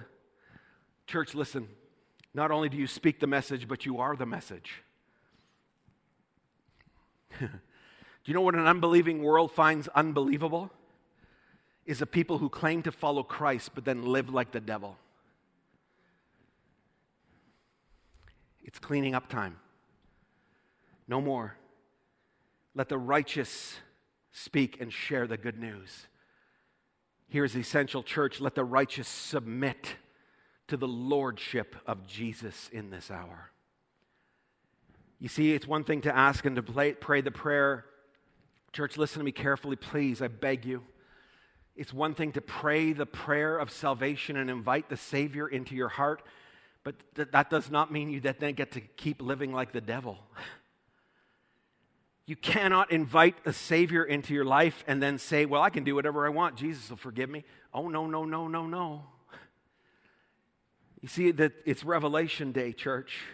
Church, 1.08 1.36
listen. 1.36 1.68
Not 2.34 2.52
only 2.52 2.70
do 2.70 2.78
you 2.78 2.88
speak 2.88 3.20
the 3.20 3.28
message, 3.28 3.68
but 3.68 3.86
you 3.86 4.00
are 4.00 4.16
the 4.16 4.26
message. 4.26 4.82
do 7.40 7.48
you 8.26 8.34
know 8.34 8.42
what 8.42 8.56
an 8.56 8.66
unbelieving 8.66 9.22
world 9.22 9.52
finds 9.52 9.88
unbelievable? 9.90 10.72
Is 11.86 12.02
a 12.02 12.06
people 12.06 12.38
who 12.38 12.50
claim 12.50 12.82
to 12.84 12.92
follow 12.92 13.24
Christ 13.24 13.72
but 13.76 13.86
then 13.86 14.04
live 14.04 14.30
like 14.30 14.52
the 14.52 14.62
devil. 14.62 14.98
It's 18.64 18.80
cleaning 18.80 19.14
up 19.14 19.28
time. 19.28 19.58
No 21.08 21.20
more. 21.20 21.58
Let 22.74 22.90
the 22.90 22.98
righteous 22.98 23.76
speak 24.32 24.80
and 24.80 24.92
share 24.92 25.28
the 25.28 25.38
good 25.38 25.60
news. 25.60 26.08
Here's 27.28 27.54
the 27.54 27.60
Essential 27.60 28.02
Church 28.02 28.40
let 28.40 28.56
the 28.56 28.64
righteous 28.64 29.08
submit 29.08 29.96
to 30.68 30.78
the 30.78 30.88
lordship 30.88 31.76
of 31.86 32.08
Jesus 32.08 32.70
in 32.72 32.90
this 32.90 33.12
hour. 33.12 33.52
You 35.20 35.30
see, 35.30 35.54
it's 35.54 35.68
one 35.68 35.84
thing 35.84 36.02
to 36.02 36.16
ask 36.16 36.46
and 36.46 36.56
to 36.56 36.94
pray 37.00 37.22
the 37.22 37.32
prayer. 37.32 37.86
Church, 38.74 38.98
listen 38.98 39.20
to 39.20 39.24
me 39.24 39.32
carefully, 39.32 39.76
please. 39.76 40.22
I 40.22 40.28
beg 40.28 40.66
you. 40.66 40.84
It's 41.76 41.94
one 41.94 42.14
thing 42.14 42.34
to 42.34 42.42
pray 42.42 42.94
the 42.94 43.06
prayer 43.06 43.58
of 43.58 43.72
salvation 43.72 44.38
and 44.38 44.50
invite 44.50 44.90
the 44.90 44.98
Savior 44.98 45.48
into 45.48 45.76
your 45.76 45.90
heart, 45.90 46.22
but 46.84 46.96
th- 47.16 47.30
that 47.32 47.50
does 47.50 47.72
not 47.72 47.92
mean 47.92 48.10
you 48.10 48.20
then 48.20 48.54
get 48.54 48.74
to 48.74 48.82
keep 48.82 49.22
living 49.22 49.54
like 49.54 49.72
the 49.72 49.82
devil. 49.82 50.20
You 52.26 52.36
cannot 52.36 52.92
invite 52.92 53.36
a 53.46 53.52
Savior 53.52 54.04
into 54.04 54.34
your 54.34 54.46
life 54.46 54.84
and 54.88 55.02
then 55.02 55.18
say, 55.18 55.46
Well, 55.46 55.62
I 55.62 55.70
can 55.70 55.84
do 55.84 55.96
whatever 55.96 56.26
I 56.26 56.30
want. 56.30 56.56
Jesus 56.56 56.90
will 56.90 56.98
forgive 56.98 57.30
me. 57.30 57.44
Oh, 57.74 57.90
no, 57.90 58.08
no, 58.08 58.24
no, 58.24 58.48
no, 58.48 58.66
no. 58.66 59.04
You 61.04 61.10
see 61.10 61.32
that 61.32 61.52
it's 61.66 61.84
Revelation 61.84 62.54
Day, 62.54 62.72
church. 62.72 63.26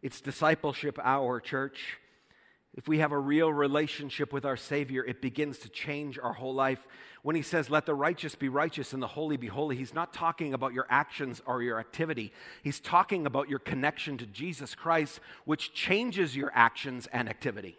It's 0.00 0.22
discipleship 0.22 0.98
hour, 1.02 1.38
church. 1.38 1.98
If 2.72 2.88
we 2.88 3.00
have 3.00 3.12
a 3.12 3.18
real 3.18 3.52
relationship 3.52 4.32
with 4.32 4.46
our 4.46 4.56
Savior, 4.56 5.04
it 5.04 5.20
begins 5.20 5.58
to 5.58 5.68
change 5.68 6.18
our 6.18 6.32
whole 6.32 6.54
life. 6.54 6.86
When 7.22 7.36
he 7.36 7.42
says, 7.42 7.68
Let 7.68 7.84
the 7.84 7.94
righteous 7.94 8.36
be 8.36 8.48
righteous 8.48 8.94
and 8.94 9.02
the 9.02 9.06
holy 9.06 9.36
be 9.36 9.48
holy, 9.48 9.76
he's 9.76 9.92
not 9.92 10.14
talking 10.14 10.54
about 10.54 10.72
your 10.72 10.86
actions 10.88 11.42
or 11.44 11.62
your 11.62 11.78
activity. 11.78 12.32
He's 12.62 12.80
talking 12.80 13.26
about 13.26 13.50
your 13.50 13.58
connection 13.58 14.16
to 14.16 14.24
Jesus 14.24 14.74
Christ, 14.74 15.20
which 15.44 15.74
changes 15.74 16.34
your 16.34 16.50
actions 16.54 17.06
and 17.12 17.28
activity. 17.28 17.76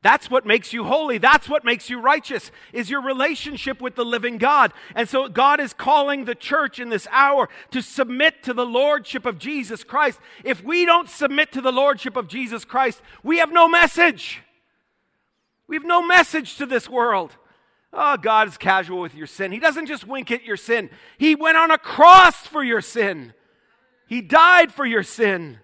That's 0.00 0.30
what 0.30 0.46
makes 0.46 0.72
you 0.72 0.84
holy. 0.84 1.18
That's 1.18 1.48
what 1.48 1.64
makes 1.64 1.90
you 1.90 2.00
righteous, 2.00 2.52
is 2.72 2.88
your 2.88 3.02
relationship 3.02 3.80
with 3.80 3.96
the 3.96 4.04
living 4.04 4.38
God. 4.38 4.72
And 4.94 5.08
so 5.08 5.28
God 5.28 5.58
is 5.58 5.72
calling 5.72 6.24
the 6.24 6.36
church 6.36 6.78
in 6.78 6.88
this 6.88 7.08
hour 7.10 7.48
to 7.72 7.82
submit 7.82 8.44
to 8.44 8.54
the 8.54 8.66
lordship 8.66 9.26
of 9.26 9.38
Jesus 9.38 9.82
Christ. 9.82 10.20
If 10.44 10.62
we 10.62 10.86
don't 10.86 11.08
submit 11.08 11.50
to 11.52 11.60
the 11.60 11.72
lordship 11.72 12.16
of 12.16 12.28
Jesus 12.28 12.64
Christ, 12.64 13.02
we 13.24 13.38
have 13.38 13.50
no 13.50 13.68
message. 13.68 14.42
We 15.66 15.74
have 15.74 15.84
no 15.84 16.00
message 16.00 16.56
to 16.58 16.66
this 16.66 16.88
world. 16.88 17.36
Oh, 17.92 18.16
God 18.16 18.48
is 18.48 18.56
casual 18.56 19.00
with 19.00 19.14
your 19.14 19.26
sin. 19.26 19.50
He 19.50 19.58
doesn't 19.58 19.86
just 19.86 20.06
wink 20.06 20.30
at 20.30 20.44
your 20.44 20.56
sin, 20.56 20.90
He 21.18 21.34
went 21.34 21.56
on 21.56 21.70
a 21.70 21.78
cross 21.78 22.46
for 22.46 22.62
your 22.62 22.80
sin, 22.80 23.34
He 24.06 24.20
died 24.20 24.72
for 24.72 24.86
your 24.86 25.02
sin. 25.02 25.58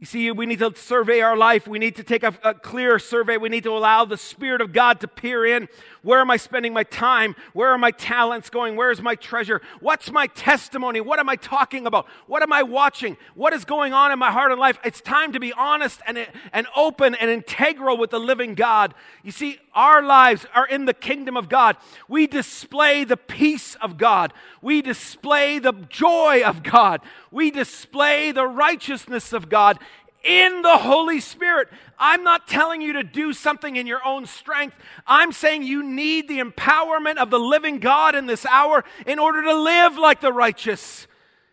You 0.00 0.06
see, 0.06 0.30
we 0.30 0.46
need 0.46 0.60
to 0.60 0.72
survey 0.74 1.20
our 1.20 1.36
life. 1.36 1.68
We 1.68 1.78
need 1.78 1.94
to 1.96 2.02
take 2.02 2.22
a, 2.22 2.32
a, 2.42 2.54
clear 2.54 2.98
survey. 2.98 3.36
We 3.36 3.50
need 3.50 3.64
to 3.64 3.72
allow 3.72 4.06
the 4.06 4.16
Spirit 4.16 4.62
of 4.62 4.72
God 4.72 4.98
to 5.00 5.08
peer 5.08 5.44
in. 5.44 5.68
Where 6.00 6.20
am 6.20 6.30
I 6.30 6.38
spending 6.38 6.72
my 6.72 6.84
time? 6.84 7.36
Where 7.52 7.68
are 7.68 7.76
my 7.76 7.90
talents 7.90 8.48
going? 8.48 8.76
Where 8.76 8.90
is 8.90 9.02
my 9.02 9.14
treasure? 9.14 9.60
What's 9.80 10.10
my 10.10 10.26
testimony? 10.28 11.02
What 11.02 11.18
am 11.18 11.28
I 11.28 11.36
talking 11.36 11.86
about? 11.86 12.06
What 12.26 12.42
am 12.42 12.50
I 12.50 12.62
watching? 12.62 13.18
What 13.34 13.52
is 13.52 13.66
going 13.66 13.92
on 13.92 14.10
in 14.10 14.18
my 14.18 14.30
heart 14.30 14.52
and 14.52 14.58
life? 14.58 14.78
It's 14.82 15.02
time 15.02 15.32
to 15.32 15.40
be 15.40 15.52
honest 15.52 16.00
and, 16.06 16.26
and 16.50 16.66
open 16.74 17.14
and 17.14 17.30
integral 17.30 17.98
with 17.98 18.08
the 18.08 18.18
living 18.18 18.54
God. 18.54 18.94
You 19.22 19.32
see, 19.32 19.58
our 19.74 20.02
lives 20.02 20.46
are 20.54 20.66
in 20.66 20.86
the 20.86 20.94
kingdom 20.94 21.36
of 21.36 21.50
God. 21.50 21.76
We 22.08 22.26
display 22.26 23.04
the 23.04 23.18
peace 23.18 23.74
of 23.82 23.98
God. 23.98 24.32
We 24.62 24.80
display 24.80 25.58
the 25.58 25.72
joy 25.72 26.42
of 26.42 26.62
God. 26.62 27.02
We 27.30 27.50
display 27.50 28.32
the 28.32 28.46
righteousness 28.46 29.34
of 29.34 29.50
God 29.50 29.78
in 30.24 30.62
the 30.62 30.78
Holy 30.78 31.20
Spirit. 31.20 31.68
I'm 31.98 32.24
not 32.24 32.48
telling 32.48 32.80
you 32.80 32.94
to 32.94 33.02
do 33.02 33.32
something 33.32 33.76
in 33.76 33.86
your 33.86 34.04
own 34.04 34.26
strength. 34.26 34.76
I'm 35.06 35.32
saying 35.32 35.62
you 35.62 35.82
need 35.82 36.28
the 36.28 36.40
empowerment 36.40 37.16
of 37.16 37.30
the 37.30 37.38
living 37.38 37.78
God 37.78 38.14
in 38.14 38.26
this 38.26 38.46
hour 38.46 38.84
in 39.06 39.18
order 39.18 39.42
to 39.42 39.54
live 39.54 39.96
like 39.96 40.20
the 40.20 40.32
righteous, 40.32 41.06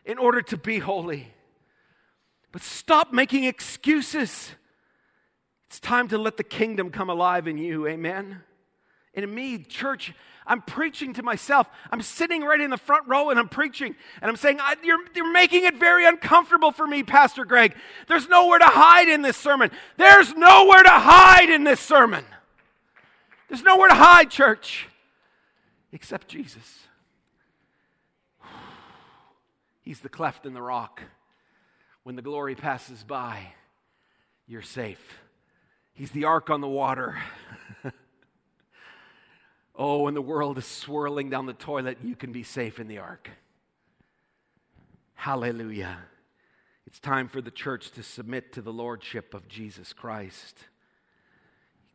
in 0.05 0.17
order 0.17 0.41
to 0.43 0.57
be 0.57 0.79
holy. 0.79 1.33
But 2.51 2.61
stop 2.61 3.13
making 3.13 3.43
excuses. 3.43 4.51
It's 5.67 5.79
time 5.79 6.07
to 6.09 6.17
let 6.17 6.37
the 6.37 6.43
kingdom 6.43 6.89
come 6.89 7.09
alive 7.09 7.47
in 7.47 7.57
you. 7.57 7.87
Amen. 7.87 8.41
And 9.13 9.23
in 9.23 9.33
me, 9.33 9.59
church, 9.59 10.13
I'm 10.47 10.61
preaching 10.61 11.13
to 11.13 11.23
myself. 11.23 11.67
I'm 11.91 12.01
sitting 12.01 12.41
right 12.41 12.59
in 12.59 12.69
the 12.69 12.77
front 12.77 13.07
row 13.07 13.29
and 13.29 13.37
I'm 13.37 13.49
preaching. 13.49 13.95
And 14.21 14.29
I'm 14.29 14.37
saying, 14.37 14.59
you're, 14.83 14.99
you're 15.13 15.31
making 15.31 15.65
it 15.65 15.75
very 15.75 16.07
uncomfortable 16.07 16.71
for 16.71 16.87
me, 16.87 17.03
Pastor 17.03 17.45
Greg. 17.45 17.75
There's 18.07 18.29
nowhere 18.29 18.59
to 18.59 18.65
hide 18.65 19.09
in 19.09 19.21
this 19.21 19.37
sermon. 19.37 19.69
There's 19.97 20.33
nowhere 20.33 20.81
to 20.81 20.89
hide 20.89 21.49
in 21.49 21.65
this 21.65 21.81
sermon. 21.81 22.23
There's 23.49 23.63
nowhere 23.63 23.89
to 23.89 23.95
hide, 23.95 24.29
church, 24.29 24.87
except 25.91 26.27
Jesus. 26.27 26.87
He's 29.81 29.99
the 29.99 30.09
cleft 30.09 30.45
in 30.45 30.53
the 30.53 30.61
rock. 30.61 31.03
When 32.03 32.15
the 32.15 32.21
glory 32.21 32.55
passes 32.55 33.03
by, 33.03 33.53
you're 34.47 34.61
safe. 34.61 35.19
He's 35.93 36.11
the 36.11 36.23
ark 36.23 36.49
on 36.49 36.61
the 36.61 36.67
water. 36.67 37.17
Oh, 39.77 39.99
when 39.99 40.15
the 40.15 40.21
world 40.21 40.57
is 40.57 40.65
swirling 40.65 41.29
down 41.29 41.45
the 41.45 41.53
toilet, 41.53 41.99
you 42.03 42.15
can 42.15 42.31
be 42.31 42.41
safe 42.41 42.79
in 42.79 42.87
the 42.87 42.97
ark. 42.97 43.29
Hallelujah. 45.13 45.99
It's 46.87 46.99
time 46.99 47.27
for 47.27 47.41
the 47.41 47.51
church 47.51 47.91
to 47.91 48.01
submit 48.01 48.53
to 48.53 48.61
the 48.61 48.73
lordship 48.73 49.35
of 49.35 49.47
Jesus 49.47 49.93
Christ. 49.93 50.57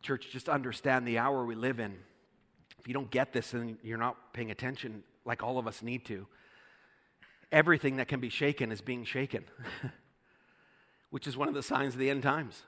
Church, 0.01 0.29
just 0.31 0.49
understand 0.49 1.09
the 1.09 1.19
hour 1.19 1.45
we 1.45 1.57
live 1.57 1.81
in. 1.81 1.97
If 2.79 2.87
you 2.87 2.95
don't 2.95 3.11
get 3.11 3.33
this, 3.33 3.51
then 3.51 3.79
you're 3.83 3.99
not 3.99 4.33
paying 4.33 4.53
attention 4.53 5.03
like 5.25 5.43
all 5.43 5.59
of 5.59 5.67
us 5.67 5.83
need 5.83 6.05
to. 6.07 6.27
Everything 7.51 7.97
that 7.97 8.07
can 8.07 8.21
be 8.21 8.29
shaken 8.29 8.71
is 8.71 8.81
being 8.81 9.05
shaken, 9.05 9.45
which 11.11 11.27
is 11.27 11.37
one 11.37 11.49
of 11.49 11.55
the 11.55 11.63
signs 11.63 11.95
of 11.95 12.01
the 12.01 12.11
end 12.11 12.23
times. 12.23 12.63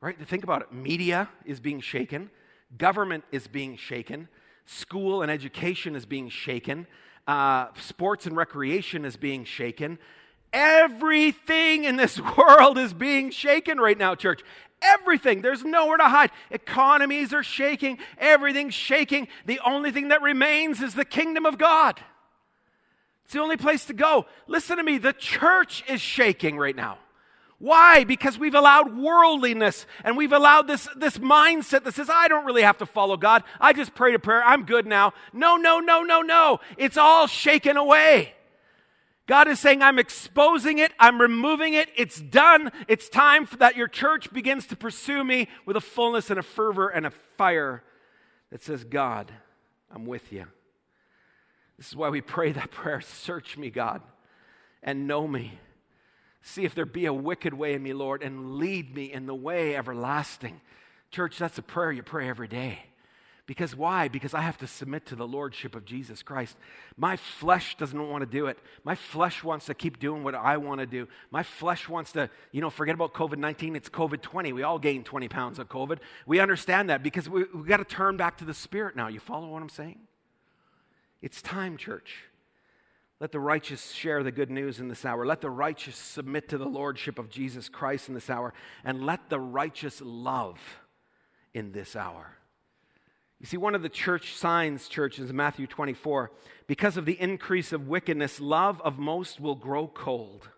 Right? 0.00 0.18
Think 0.26 0.44
about 0.44 0.62
it. 0.62 0.72
Media 0.72 1.30
is 1.46 1.60
being 1.60 1.80
shaken 1.80 2.30
Government 2.78 3.24
is 3.32 3.46
being 3.46 3.76
shaken. 3.76 4.28
School 4.66 5.22
and 5.22 5.30
education 5.30 5.94
is 5.94 6.06
being 6.06 6.28
shaken. 6.28 6.86
Uh, 7.26 7.68
sports 7.78 8.26
and 8.26 8.36
recreation 8.36 9.04
is 9.04 9.16
being 9.16 9.44
shaken. 9.44 9.98
Everything 10.52 11.84
in 11.84 11.96
this 11.96 12.20
world 12.36 12.78
is 12.78 12.92
being 12.92 13.30
shaken 13.30 13.78
right 13.78 13.98
now, 13.98 14.14
church. 14.14 14.42
Everything. 14.82 15.40
There's 15.40 15.64
nowhere 15.64 15.96
to 15.96 16.08
hide. 16.08 16.30
Economies 16.50 17.32
are 17.32 17.42
shaking. 17.42 17.98
Everything's 18.18 18.74
shaking. 18.74 19.28
The 19.46 19.60
only 19.64 19.90
thing 19.90 20.08
that 20.08 20.20
remains 20.22 20.82
is 20.82 20.94
the 20.94 21.04
kingdom 21.04 21.46
of 21.46 21.58
God. 21.58 22.00
It's 23.24 23.32
the 23.32 23.40
only 23.40 23.56
place 23.56 23.86
to 23.86 23.94
go. 23.94 24.26
Listen 24.46 24.76
to 24.76 24.82
me. 24.82 24.98
The 24.98 25.14
church 25.14 25.82
is 25.88 26.00
shaking 26.00 26.58
right 26.58 26.76
now. 26.76 26.98
Why? 27.58 28.04
Because 28.04 28.38
we've 28.38 28.54
allowed 28.54 28.96
worldliness 28.96 29.86
and 30.04 30.16
we've 30.16 30.32
allowed 30.32 30.66
this, 30.66 30.88
this 30.96 31.18
mindset 31.18 31.84
that 31.84 31.94
says, 31.94 32.10
I 32.10 32.28
don't 32.28 32.44
really 32.44 32.62
have 32.62 32.78
to 32.78 32.86
follow 32.86 33.16
God. 33.16 33.44
I 33.60 33.72
just 33.72 33.94
prayed 33.94 34.14
a 34.14 34.18
prayer. 34.18 34.42
I'm 34.42 34.64
good 34.64 34.86
now. 34.86 35.12
No, 35.32 35.56
no, 35.56 35.80
no, 35.80 36.02
no, 36.02 36.20
no. 36.20 36.60
It's 36.76 36.96
all 36.96 37.26
shaken 37.26 37.76
away. 37.76 38.34
God 39.26 39.48
is 39.48 39.58
saying, 39.58 39.80
I'm 39.80 39.98
exposing 39.98 40.78
it, 40.78 40.92
I'm 40.98 41.18
removing 41.18 41.72
it, 41.72 41.88
it's 41.96 42.20
done. 42.20 42.70
It's 42.88 43.08
time 43.08 43.48
that 43.58 43.74
your 43.74 43.88
church 43.88 44.30
begins 44.32 44.66
to 44.66 44.76
pursue 44.76 45.24
me 45.24 45.48
with 45.64 45.76
a 45.76 45.80
fullness 45.80 46.28
and 46.28 46.38
a 46.38 46.42
fervor 46.42 46.88
and 46.88 47.06
a 47.06 47.10
fire 47.10 47.82
that 48.50 48.62
says, 48.62 48.84
God, 48.84 49.32
I'm 49.90 50.04
with 50.04 50.30
you. 50.30 50.46
This 51.78 51.88
is 51.88 51.96
why 51.96 52.10
we 52.10 52.20
pray 52.20 52.52
that 52.52 52.70
prayer 52.70 53.00
Search 53.00 53.56
me, 53.56 53.70
God, 53.70 54.02
and 54.82 55.06
know 55.06 55.26
me. 55.26 55.58
See 56.46 56.64
if 56.64 56.74
there 56.74 56.84
be 56.84 57.06
a 57.06 57.12
wicked 57.12 57.54
way 57.54 57.72
in 57.72 57.82
me, 57.82 57.94
Lord, 57.94 58.22
and 58.22 58.56
lead 58.56 58.94
me 58.94 59.10
in 59.10 59.24
the 59.24 59.34
way 59.34 59.74
everlasting. 59.74 60.60
Church, 61.10 61.38
that's 61.38 61.56
a 61.56 61.62
prayer 61.62 61.90
you 61.90 62.02
pray 62.02 62.28
every 62.28 62.48
day. 62.48 62.80
Because 63.46 63.74
why? 63.74 64.08
Because 64.08 64.34
I 64.34 64.42
have 64.42 64.58
to 64.58 64.66
submit 64.66 65.06
to 65.06 65.16
the 65.16 65.26
lordship 65.26 65.74
of 65.74 65.86
Jesus 65.86 66.22
Christ. 66.22 66.58
My 66.98 67.16
flesh 67.16 67.78
doesn't 67.78 68.10
want 68.10 68.20
to 68.20 68.26
do 68.26 68.46
it. 68.46 68.58
My 68.84 68.94
flesh 68.94 69.42
wants 69.42 69.64
to 69.66 69.74
keep 69.74 69.98
doing 69.98 70.22
what 70.22 70.34
I 70.34 70.58
want 70.58 70.80
to 70.80 70.86
do. 70.86 71.08
My 71.30 71.42
flesh 71.42 71.88
wants 71.88 72.12
to, 72.12 72.28
you 72.52 72.60
know, 72.60 72.70
forget 72.70 72.94
about 72.94 73.14
COVID 73.14 73.38
19. 73.38 73.74
It's 73.74 73.88
COVID 73.88 74.20
20. 74.20 74.52
We 74.52 74.62
all 74.64 74.78
gained 74.78 75.06
20 75.06 75.28
pounds 75.28 75.58
of 75.58 75.70
COVID. 75.70 75.98
We 76.26 76.40
understand 76.40 76.90
that 76.90 77.02
because 77.02 77.26
we, 77.26 77.44
we've 77.54 77.66
got 77.66 77.78
to 77.78 77.84
turn 77.84 78.18
back 78.18 78.36
to 78.38 78.44
the 78.44 78.54
Spirit 78.54 78.96
now. 78.96 79.08
You 79.08 79.18
follow 79.18 79.48
what 79.48 79.62
I'm 79.62 79.70
saying? 79.70 79.98
It's 81.22 81.40
time, 81.40 81.78
church. 81.78 82.24
Let 83.24 83.32
the 83.32 83.40
righteous 83.40 83.92
share 83.92 84.22
the 84.22 84.30
good 84.30 84.50
news 84.50 84.80
in 84.80 84.88
this 84.88 85.06
hour. 85.06 85.24
Let 85.24 85.40
the 85.40 85.48
righteous 85.48 85.96
submit 85.96 86.46
to 86.50 86.58
the 86.58 86.66
lordship 86.66 87.18
of 87.18 87.30
Jesus 87.30 87.70
Christ 87.70 88.08
in 88.08 88.14
this 88.14 88.28
hour. 88.28 88.52
And 88.84 89.06
let 89.06 89.30
the 89.30 89.40
righteous 89.40 90.02
love 90.04 90.60
in 91.54 91.72
this 91.72 91.96
hour. 91.96 92.36
You 93.40 93.46
see, 93.46 93.56
one 93.56 93.74
of 93.74 93.80
the 93.80 93.88
church 93.88 94.34
signs, 94.34 94.88
churches, 94.88 95.32
Matthew 95.32 95.66
24, 95.66 96.32
because 96.66 96.98
of 96.98 97.06
the 97.06 97.18
increase 97.18 97.72
of 97.72 97.88
wickedness, 97.88 98.40
love 98.40 98.78
of 98.82 98.98
most 98.98 99.40
will 99.40 99.54
grow 99.54 99.86
cold. 99.86 100.50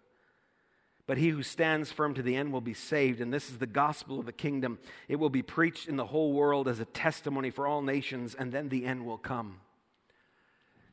But 1.07 1.19
he 1.19 1.29
who 1.29 1.45
stands 1.45 1.93
firm 1.93 2.15
to 2.15 2.23
the 2.23 2.35
end 2.35 2.53
will 2.53 2.61
be 2.61 2.75
saved. 2.75 3.21
And 3.21 3.33
this 3.33 3.49
is 3.49 3.59
the 3.59 3.69
gospel 3.69 4.19
of 4.19 4.27
the 4.27 4.33
kingdom. 4.33 4.81
It 5.07 5.21
will 5.21 5.31
be 5.31 5.41
preached 5.41 5.87
in 5.87 5.95
the 5.95 6.07
whole 6.07 6.33
world 6.33 6.67
as 6.67 6.81
a 6.81 6.85
testimony 6.85 7.51
for 7.51 7.69
all 7.69 7.81
nations, 7.81 8.35
and 8.35 8.51
then 8.51 8.71
the 8.71 8.87
end 8.87 9.07
will 9.07 9.19
come. 9.19 9.61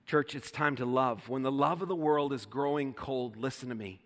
Church, 0.05 0.35
it's 0.35 0.51
time 0.51 0.75
to 0.75 0.85
love. 0.85 1.29
When 1.29 1.43
the 1.43 1.51
love 1.51 1.81
of 1.81 1.87
the 1.87 1.95
world 1.95 2.33
is 2.33 2.45
growing 2.45 2.93
cold, 2.93 3.37
listen 3.37 3.69
to 3.69 3.75
me. 3.75 3.99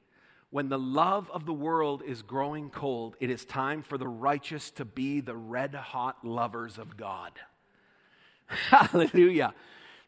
When 0.50 0.70
the 0.70 0.80
love 0.80 1.30
of 1.32 1.46
the 1.46 1.54
world 1.54 2.04
is 2.06 2.22
growing 2.22 2.70
cold, 2.70 3.16
it 3.20 3.30
is 3.30 3.44
time 3.44 3.82
for 3.82 3.98
the 3.98 4.08
righteous 4.08 4.72
to 4.72 4.86
be 4.86 5.20
the 5.20 5.36
red 5.36 5.74
hot 5.74 6.24
lovers 6.24 6.78
of 6.78 6.96
God. 6.96 7.34
Hallelujah. 8.48 9.54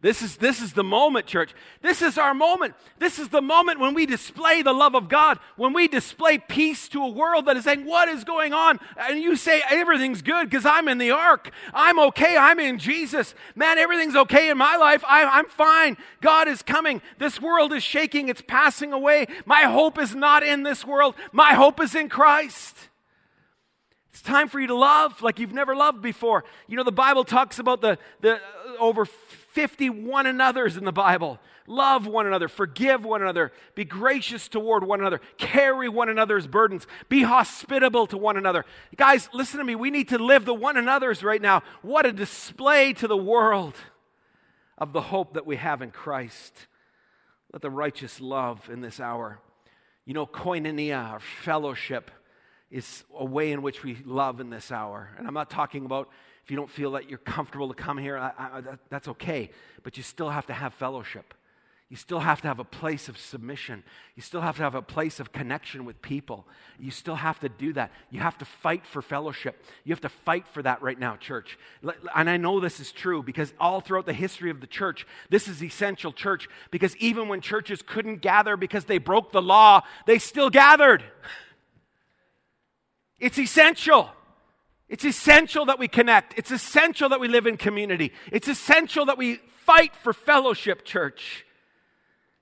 This 0.02 0.22
is, 0.22 0.38
this 0.38 0.62
is 0.62 0.72
the 0.72 0.84
moment, 0.84 1.26
church. 1.26 1.54
This 1.82 2.02
is 2.02 2.18
our 2.18 2.34
moment. 2.34 2.74
This 3.00 3.20
is 3.20 3.28
the 3.28 3.42
moment 3.42 3.82
when 3.82 3.94
we 3.94 4.06
display 4.06 4.62
the 4.62 4.72
love 4.72 4.96
of 4.96 5.10
God, 5.10 5.40
when 5.58 5.74
we 5.74 5.90
display 5.90 6.38
peace 6.38 6.88
to 6.90 7.04
a 7.04 7.10
world 7.10 7.48
that 7.48 7.58
is 7.58 7.66
saying, 7.66 7.86
What 7.86 8.08
is 8.08 8.24
going 8.24 8.54
on? 8.54 8.80
And 8.98 9.20
you 9.20 9.36
say, 9.36 9.62
Everything's 9.70 10.22
good 10.22 10.50
because 10.50 10.66
I'm 10.66 10.88
in 10.88 11.00
the 11.00 11.12
ark. 11.12 11.52
I'm 11.74 12.00
okay. 12.00 12.38
I'm 12.38 12.62
in 12.62 12.80
Jesus. 12.80 13.36
Man, 13.56 13.78
everything's 13.78 14.16
okay 14.16 14.50
in 14.50 14.58
my 14.58 14.78
life. 14.78 15.04
I, 15.06 15.26
I'm 15.26 15.50
fine. 15.50 15.98
God 16.22 16.48
is 16.48 16.62
coming. 16.62 17.02
This 17.18 17.42
world 17.42 17.74
is 17.74 17.84
shaking. 17.84 18.30
It's 18.30 18.42
passing 18.42 18.94
away. 18.94 19.28
My 19.46 19.64
hope 19.64 20.00
is 20.00 20.16
not 20.16 20.44
in 20.44 20.64
this 20.64 20.86
world, 20.86 21.16
my 21.34 21.56
hope 21.56 21.82
is 21.82 21.94
in 21.94 22.08
Christ. 22.08 22.90
It's 24.12 24.22
time 24.22 24.48
for 24.48 24.60
you 24.60 24.68
to 24.68 24.76
love 24.76 25.22
like 25.22 25.40
you've 25.40 25.54
never 25.54 25.76
loved 25.76 26.02
before. 26.02 26.44
You 26.68 26.78
know, 26.78 26.84
the 26.84 26.92
Bible 26.92 27.24
talks 27.24 27.60
about 27.60 27.82
the, 27.82 27.98
the 28.22 28.40
over 28.80 29.06
50 29.60 29.90
one 29.90 30.26
another's 30.26 30.78
in 30.78 30.86
the 30.86 30.94
Bible. 30.94 31.38
Love 31.68 32.08
one 32.08 32.26
another, 32.26 32.48
forgive 32.48 33.04
one 33.04 33.22
another, 33.22 33.52
be 33.76 33.84
gracious 33.84 34.48
toward 34.48 34.86
one 34.86 35.02
another, 35.02 35.20
carry 35.38 35.90
one 35.90 36.08
another's 36.08 36.48
burdens, 36.48 36.88
be 37.10 37.24
hospitable 37.24 38.08
to 38.08 38.18
one 38.18 38.38
another. 38.38 38.64
Guys, 38.96 39.28
listen 39.34 39.58
to 39.58 39.66
me. 39.66 39.76
We 39.76 39.92
need 39.92 40.08
to 40.10 40.18
live 40.18 40.46
the 40.46 40.54
one 40.54 40.78
another's 40.78 41.24
right 41.24 41.42
now. 41.42 41.64
What 41.82 42.06
a 42.06 42.14
display 42.14 42.94
to 42.94 43.08
the 43.10 43.18
world 43.18 43.76
of 44.78 44.94
the 44.94 45.02
hope 45.02 45.34
that 45.34 45.46
we 45.46 45.58
have 45.58 45.82
in 45.82 45.92
Christ. 45.92 46.68
Let 47.52 47.62
the 47.62 47.70
righteous 47.70 48.22
love 48.22 48.70
in 48.70 48.80
this 48.80 49.02
hour. 49.02 49.42
You 50.06 50.14
know, 50.14 50.26
koinonia, 50.26 51.12
our 51.12 51.20
fellowship, 51.20 52.12
is 52.72 53.04
a 53.14 53.26
way 53.26 53.52
in 53.52 53.62
which 53.62 53.84
we 53.84 53.98
love 54.06 54.40
in 54.40 54.52
this 54.52 54.72
hour. 54.72 55.10
And 55.18 55.28
I'm 55.28 55.34
not 55.34 55.50
talking 55.50 55.84
about 55.84 56.08
if 56.50 56.52
you 56.52 56.58
don't 56.58 56.72
feel 56.72 56.94
that 56.94 57.08
you're 57.08 57.20
comfortable 57.20 57.68
to 57.68 57.76
come 57.76 58.00
here, 58.00 58.18
I, 58.18 58.32
I, 58.36 58.62
that, 58.62 58.80
that's 58.90 59.08
okay. 59.10 59.52
But 59.84 59.98
you 59.98 60.02
still 60.02 60.32
have 60.32 60.48
to 60.48 60.54
have 60.54 60.74
fellowship. 60.74 61.36
You 61.90 61.96
still 61.96 62.22
have 62.22 62.42
to 62.42 62.48
have 62.48 62.58
a 62.58 62.64
place 62.64 63.08
of 63.08 63.20
submission. 63.20 63.84
You 64.16 64.24
still 64.24 64.42
have 64.42 64.58
to 64.58 64.64
have 64.64 64.74
a 64.74 64.82
place 64.82 65.20
of 65.20 65.32
connection 65.32 65.86
with 65.86 66.02
people. 66.02 66.48
You 66.80 66.90
still 66.90 67.18
have 67.18 67.40
to 67.42 67.50
do 67.50 67.72
that. 67.74 67.92
You 68.10 68.22
have 68.22 68.36
to 68.40 68.46
fight 68.46 68.88
for 68.88 69.04
fellowship. 69.04 69.64
You 69.84 69.92
have 69.94 70.02
to 70.02 70.10
fight 70.10 70.48
for 70.48 70.64
that 70.64 70.82
right 70.82 70.98
now, 70.98 71.18
church. 71.18 71.60
And 72.16 72.28
I 72.28 72.38
know 72.38 72.60
this 72.60 72.80
is 72.80 72.92
true 72.92 73.22
because 73.22 73.54
all 73.60 73.80
throughout 73.80 74.08
the 74.08 74.14
history 74.14 74.50
of 74.50 74.60
the 74.60 74.66
church, 74.66 75.06
this 75.30 75.48
is 75.48 75.64
essential 75.64 76.12
church 76.12 76.50
because 76.72 76.98
even 76.98 77.28
when 77.28 77.42
churches 77.42 77.84
couldn't 77.84 78.24
gather 78.24 78.58
because 78.58 78.86
they 78.86 78.98
broke 78.98 79.32
the 79.32 79.42
law, 79.44 79.84
they 80.08 80.18
still 80.18 80.50
gathered. 80.50 81.04
It's 83.22 83.38
essential. 83.38 84.10
It's 84.90 85.06
essential 85.06 85.66
that 85.66 85.78
we 85.78 85.88
connect. 85.88 86.38
It's 86.38 86.52
essential 86.52 87.10
that 87.10 87.20
we 87.20 87.28
live 87.28 87.46
in 87.46 87.58
community. 87.58 88.12
It's 88.32 88.48
essential 88.48 89.06
that 89.06 89.18
we 89.18 89.36
fight 89.66 89.96
for 89.96 90.14
fellowship, 90.14 90.84
church. 90.84 91.46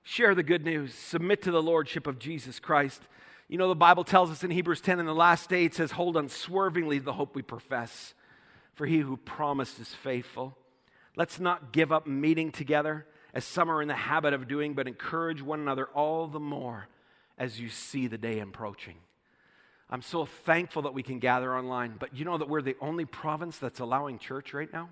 Share 0.02 0.34
the 0.34 0.42
good 0.42 0.64
news. 0.64 0.94
Submit 0.94 1.42
to 1.42 1.50
the 1.50 1.62
lordship 1.62 2.06
of 2.06 2.18
Jesus 2.18 2.58
Christ. 2.58 3.02
You 3.48 3.58
know, 3.58 3.68
the 3.68 3.76
Bible 3.76 4.04
tells 4.04 4.30
us 4.30 4.42
in 4.42 4.50
Hebrews 4.50 4.80
10 4.80 4.98
in 4.98 5.04
the 5.04 5.14
last 5.14 5.50
day, 5.50 5.66
it 5.66 5.74
says, 5.74 5.92
Hold 5.92 6.16
unswervingly 6.16 6.98
the 6.98 7.12
hope 7.12 7.34
we 7.34 7.42
profess, 7.42 8.14
for 8.74 8.86
he 8.86 8.98
who 8.98 9.18
promised 9.18 9.78
is 9.78 9.94
faithful. 9.94 10.56
Let's 11.16 11.38
not 11.38 11.72
give 11.72 11.92
up 11.92 12.06
meeting 12.06 12.50
together, 12.50 13.06
as 13.34 13.44
some 13.44 13.70
are 13.70 13.82
in 13.82 13.88
the 13.88 13.94
habit 13.94 14.32
of 14.32 14.48
doing, 14.48 14.72
but 14.72 14.88
encourage 14.88 15.42
one 15.42 15.60
another 15.60 15.86
all 15.86 16.26
the 16.28 16.40
more 16.40 16.88
as 17.36 17.60
you 17.60 17.68
see 17.68 18.06
the 18.06 18.18
day 18.18 18.40
approaching. 18.40 18.96
I'm 19.90 20.02
so 20.02 20.26
thankful 20.26 20.82
that 20.82 20.92
we 20.92 21.02
can 21.02 21.18
gather 21.18 21.56
online, 21.56 21.94
but 21.98 22.14
you 22.14 22.24
know 22.24 22.36
that 22.36 22.48
we're 22.48 22.62
the 22.62 22.76
only 22.80 23.06
province 23.06 23.58
that's 23.58 23.80
allowing 23.80 24.18
church 24.18 24.52
right 24.52 24.70
now? 24.72 24.90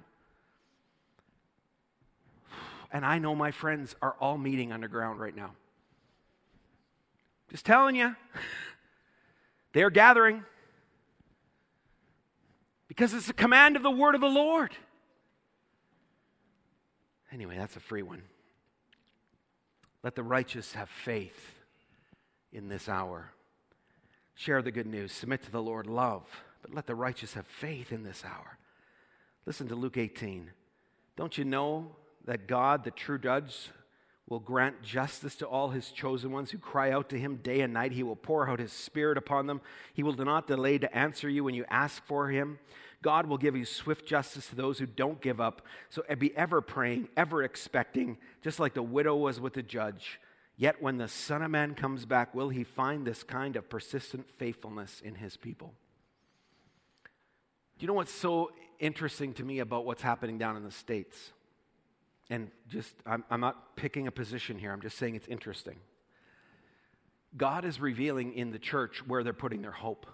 And 2.91 3.05
I 3.05 3.19
know 3.19 3.35
my 3.35 3.51
friends 3.51 3.95
are 4.01 4.17
all 4.21 4.39
meeting 4.39 4.73
underground 4.73 5.21
right 5.21 5.37
now. 5.37 5.51
Just 7.51 7.67
telling 7.67 7.95
you, 7.95 8.17
they're 9.73 9.91
gathering 9.91 10.45
because 12.89 13.13
it's 13.13 13.29
a 13.29 13.35
command 13.35 13.77
of 13.77 13.83
the 13.83 13.91
word 13.91 14.15
of 14.15 14.23
the 14.23 14.29
Lord. 14.29 14.73
Anyway, 17.31 17.59
that's 17.59 17.77
a 17.77 17.81
free 17.81 18.03
one. 18.03 18.23
Let 20.03 20.15
the 20.15 20.23
righteous 20.23 20.73
have 20.73 20.89
faith 20.89 21.53
in 22.53 22.69
this 22.69 22.89
hour. 22.89 23.33
Share 24.37 24.63
the 24.63 24.71
good 24.71 24.87
news. 24.87 25.13
Submit 25.13 25.43
to 25.45 25.51
the 25.51 25.63
Lord. 25.63 25.87
Love. 25.87 26.23
But 26.63 26.75
let 26.75 26.87
the 26.87 26.95
righteous 26.95 27.35
have 27.35 27.47
faith 27.47 27.91
in 27.91 28.05
this 28.05 28.23
hour. 28.25 28.59
Listen 29.47 29.67
to 29.69 29.75
Luke 29.75 29.97
18. 29.97 30.51
Don't 31.17 31.39
you 31.39 31.45
know 31.45 31.97
that 32.27 32.47
God, 32.47 32.85
the 32.85 32.91
true 32.91 33.19
judge, 33.19 33.71
will 34.29 34.41
grant 34.41 34.83
justice 34.83 35.37
to 35.37 35.47
all 35.47 35.71
his 35.71 35.91
chosen 35.91 36.33
ones 36.33 36.51
who 36.51 36.59
cry 36.59 36.91
out 36.91 37.09
to 37.09 37.19
him 37.19 37.37
day 37.37 37.61
and 37.61 37.73
night. 37.73 37.93
He 37.93 38.03
will 38.03 38.17
pour 38.17 38.49
out 38.49 38.59
his 38.59 38.73
spirit 38.73 39.17
upon 39.17 39.47
them. 39.47 39.63
He 39.95 40.03
will 40.03 40.17
not 40.17 40.47
delay 40.47 40.79
to 40.79 40.97
answer 40.97 41.29
you 41.31 41.45
when 41.45 41.55
you 41.55 41.65
ask 41.71 42.05
for 42.05 42.29
him. 42.29 42.59
God 43.03 43.27
will 43.27 43.39
give 43.39 43.57
you 43.57 43.65
swift 43.65 44.05
justice 44.05 44.49
to 44.49 44.57
those 44.57 44.79
who 44.79 44.87
don't 44.87 45.21
give 45.21 45.41
up. 45.41 45.63
So 45.89 46.03
be 46.19 46.37
ever 46.37 46.61
praying, 46.61 47.09
ever 47.17 47.43
expecting, 47.43 48.19
just 48.43 48.59
like 48.59 48.75
the 48.75 48.83
widow 48.83 49.17
was 49.17 49.41
with 49.41 49.55
the 49.55 49.63
judge. 49.63 50.19
Yet 50.57 50.81
when 50.81 50.97
the 50.97 51.09
Son 51.09 51.43
of 51.43 51.51
Man 51.51 51.75
comes 51.75 52.07
back, 52.07 52.35
will 52.35 52.49
he 52.49 52.65
find 52.65 53.07
this 53.07 53.23
kind 53.23 53.57
of 53.57 53.69
persistent 53.69 54.31
faithfulness 54.31 55.03
in 55.05 55.17
his 55.17 55.37
people? 55.37 55.75
Do 57.79 57.85
you 57.85 57.89
know 57.89 57.95
what's 57.95 58.13
so 58.13 58.53
interesting 58.79 59.35
to 59.35 59.45
me 59.45 59.59
about 59.59 59.85
what's 59.85 60.03
happening 60.03 60.39
down 60.39 60.57
in 60.57 60.65
the 60.65 60.71
States? 60.71 61.33
and 62.31 62.51
just, 62.69 62.95
I'm, 63.05 63.25
I'm 63.31 63.41
not 63.41 63.77
picking 63.77 64.07
a 64.07 64.11
position 64.11 64.59
here, 64.59 64.73
I'm 64.73 64.81
just 64.81 64.99
saying 64.99 65.15
it's 65.15 65.29
interesting. 65.29 65.77
God 67.37 67.65
is 67.65 67.81
revealing 67.81 68.33
in 68.35 68.51
the 68.51 68.59
church 68.59 69.07
where 69.07 69.23
they're 69.23 69.33
putting 69.33 69.63
their 69.63 69.71
hope. 69.71 70.07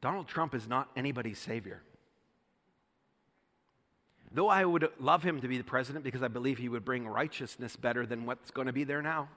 Donald 0.00 0.28
Trump 0.28 0.54
is 0.54 0.68
not 0.68 0.90
anybody's 0.96 1.38
savior. 1.38 1.82
Though 4.34 4.48
I 4.48 4.64
would 4.64 4.88
love 4.98 5.22
him 5.22 5.40
to 5.42 5.48
be 5.48 5.58
the 5.58 5.64
president 5.64 6.04
because 6.04 6.22
I 6.22 6.28
believe 6.28 6.58
he 6.58 6.68
would 6.68 6.84
bring 6.84 7.06
righteousness 7.06 7.76
better 7.76 8.06
than 8.06 8.24
what's 8.24 8.50
going 8.50 8.66
to 8.66 8.72
be 8.72 8.84
there 8.84 9.02
now, 9.02 9.28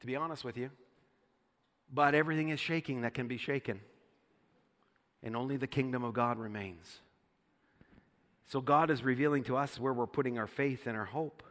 to 0.00 0.06
be 0.06 0.16
honest 0.16 0.44
with 0.44 0.56
you. 0.56 0.70
But 1.92 2.14
everything 2.14 2.48
is 2.48 2.60
shaking 2.60 3.02
that 3.02 3.14
can 3.14 3.28
be 3.28 3.36
shaken, 3.36 3.80
and 5.22 5.36
only 5.36 5.56
the 5.56 5.66
kingdom 5.66 6.04
of 6.04 6.14
God 6.14 6.38
remains. 6.38 7.00
So 8.46 8.62
God 8.62 8.90
is 8.90 9.02
revealing 9.02 9.44
to 9.44 9.56
us 9.58 9.78
where 9.78 9.92
we're 9.92 10.06
putting 10.06 10.38
our 10.38 10.46
faith 10.46 10.86
and 10.86 10.96
our 10.96 11.04
hope. 11.04 11.42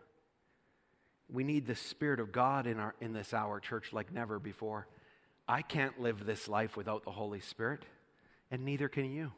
We 1.32 1.43
need 1.43 1.67
the 1.67 1.76
Spirit 1.76 2.20
of 2.20 2.32
God 2.32 2.65
in, 2.65 2.80
our, 2.80 2.96
in 3.00 3.13
this 3.13 3.34
hour, 3.34 3.60
church, 3.60 3.93
like 3.93 4.12
never 4.12 4.39
before. 4.39 4.88
I 5.48 5.62
can't 5.62 6.00
live 6.02 6.26
this 6.26 6.48
life 6.48 6.76
without 6.76 7.04
the 7.04 7.12
Holy 7.12 7.39
Spirit, 7.39 7.84
and 8.50 8.65
neither 8.65 8.89
can 8.89 9.12
you. 9.12 9.32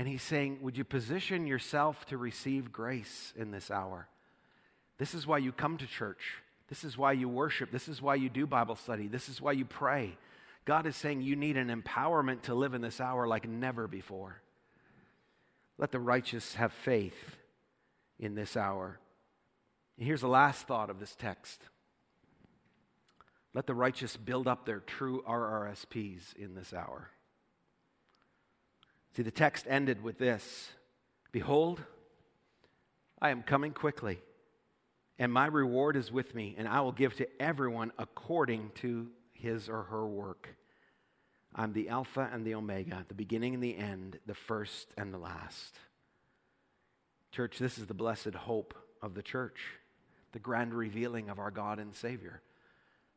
And 0.00 0.08
He's 0.08 0.22
saying, 0.22 0.60
Would 0.62 0.78
you 0.78 0.84
position 0.84 1.46
yourself 1.46 2.06
to 2.06 2.16
receive 2.16 2.72
grace 2.72 3.34
in 3.36 3.50
this 3.50 3.70
hour? 3.70 4.08
This 4.96 5.12
is 5.12 5.26
why 5.26 5.36
you 5.36 5.52
come 5.52 5.76
to 5.76 5.86
church. 5.86 6.36
This 6.70 6.84
is 6.84 6.96
why 6.96 7.12
you 7.12 7.28
worship. 7.28 7.70
This 7.70 7.86
is 7.86 8.00
why 8.00 8.14
you 8.14 8.30
do 8.30 8.46
Bible 8.46 8.76
study. 8.76 9.08
This 9.08 9.28
is 9.28 9.42
why 9.42 9.52
you 9.52 9.66
pray. 9.66 10.16
God 10.64 10.86
is 10.86 10.96
saying 10.96 11.20
you 11.20 11.36
need 11.36 11.58
an 11.58 11.68
empowerment 11.68 12.40
to 12.44 12.54
live 12.54 12.72
in 12.72 12.80
this 12.80 12.98
hour 12.98 13.26
like 13.26 13.46
never 13.46 13.86
before. 13.86 14.40
Let 15.76 15.92
the 15.92 16.00
righteous 16.00 16.54
have 16.54 16.72
faith 16.72 17.36
in 18.18 18.34
this 18.34 18.56
hour. 18.56 18.98
And 19.98 20.06
here's 20.06 20.22
the 20.22 20.28
last 20.28 20.66
thought 20.66 20.88
of 20.88 20.98
this 20.98 21.14
text. 21.14 21.60
Let 23.52 23.66
the 23.66 23.74
righteous 23.74 24.16
build 24.16 24.48
up 24.48 24.64
their 24.64 24.80
true 24.80 25.22
RRSPs 25.28 26.34
in 26.36 26.54
this 26.54 26.72
hour. 26.72 27.10
See, 29.16 29.22
the 29.22 29.30
text 29.30 29.66
ended 29.68 30.02
with 30.02 30.18
this 30.18 30.70
Behold, 31.32 31.82
I 33.20 33.30
am 33.30 33.42
coming 33.42 33.72
quickly, 33.72 34.20
and 35.18 35.32
my 35.32 35.46
reward 35.46 35.96
is 35.96 36.10
with 36.10 36.34
me, 36.34 36.54
and 36.56 36.66
I 36.66 36.80
will 36.80 36.92
give 36.92 37.14
to 37.16 37.28
everyone 37.40 37.92
according 37.98 38.72
to 38.76 39.08
his 39.32 39.68
or 39.68 39.84
her 39.84 40.06
work. 40.06 40.56
I'm 41.54 41.72
the 41.72 41.88
Alpha 41.88 42.30
and 42.32 42.44
the 42.44 42.54
Omega, 42.54 43.04
the 43.08 43.14
beginning 43.14 43.54
and 43.54 43.62
the 43.62 43.76
end, 43.76 44.18
the 44.26 44.34
first 44.34 44.94
and 44.96 45.12
the 45.12 45.18
last. 45.18 45.78
Church, 47.32 47.58
this 47.58 47.78
is 47.78 47.86
the 47.86 47.94
blessed 47.94 48.34
hope 48.34 48.74
of 49.02 49.14
the 49.14 49.22
church, 49.22 49.60
the 50.32 50.38
grand 50.38 50.74
revealing 50.74 51.28
of 51.28 51.38
our 51.38 51.50
God 51.50 51.78
and 51.78 51.94
Savior. 51.94 52.42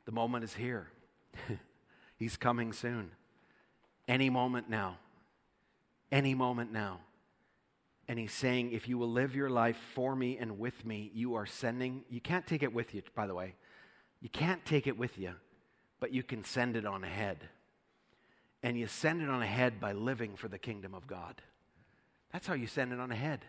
The 0.06 0.12
moment 0.12 0.44
is 0.44 0.56
here. 0.56 0.90
He's 2.18 2.38
coming 2.38 2.74
soon. 2.74 3.12
Any 4.08 4.30
moment 4.30 4.70
now. 4.70 4.98
Any 6.12 6.36
moment 6.36 6.72
now. 6.72 7.00
And 8.08 8.20
he's 8.20 8.34
saying, 8.34 8.74
if 8.74 8.88
you 8.88 8.98
will 8.98 9.10
live 9.10 9.36
your 9.36 9.50
life 9.50 9.78
for 9.94 10.16
me 10.16 10.38
and 10.38 10.60
with 10.60 10.86
me, 10.86 11.10
you 11.14 11.36
are 11.36 11.46
sending, 11.46 12.04
you 12.10 12.20
can't 12.20 12.46
take 12.46 12.62
it 12.62 12.74
with 12.74 12.94
you, 12.94 13.02
by 13.16 13.28
the 13.28 13.36
way. 13.36 13.56
You 14.20 14.30
can't 14.30 14.64
take 14.66 14.88
it 14.88 14.98
with 14.98 15.18
you, 15.18 15.34
but 16.00 16.14
you 16.14 16.22
can 16.22 16.44
send 16.44 16.76
it 16.76 16.86
on 16.86 17.04
ahead 17.04 17.50
and 18.64 18.80
you 18.80 18.88
send 18.88 19.22
it 19.22 19.30
on 19.30 19.42
ahead 19.42 19.80
by 19.80 19.92
living 19.92 20.36
for 20.36 20.48
the 20.48 20.58
kingdom 20.58 20.96
of 20.96 21.06
God. 21.06 21.42
That's 22.32 22.48
how 22.48 22.54
you 22.54 22.66
send 22.66 22.94
it 22.94 23.00
on 23.00 23.12
ahead. 23.12 23.46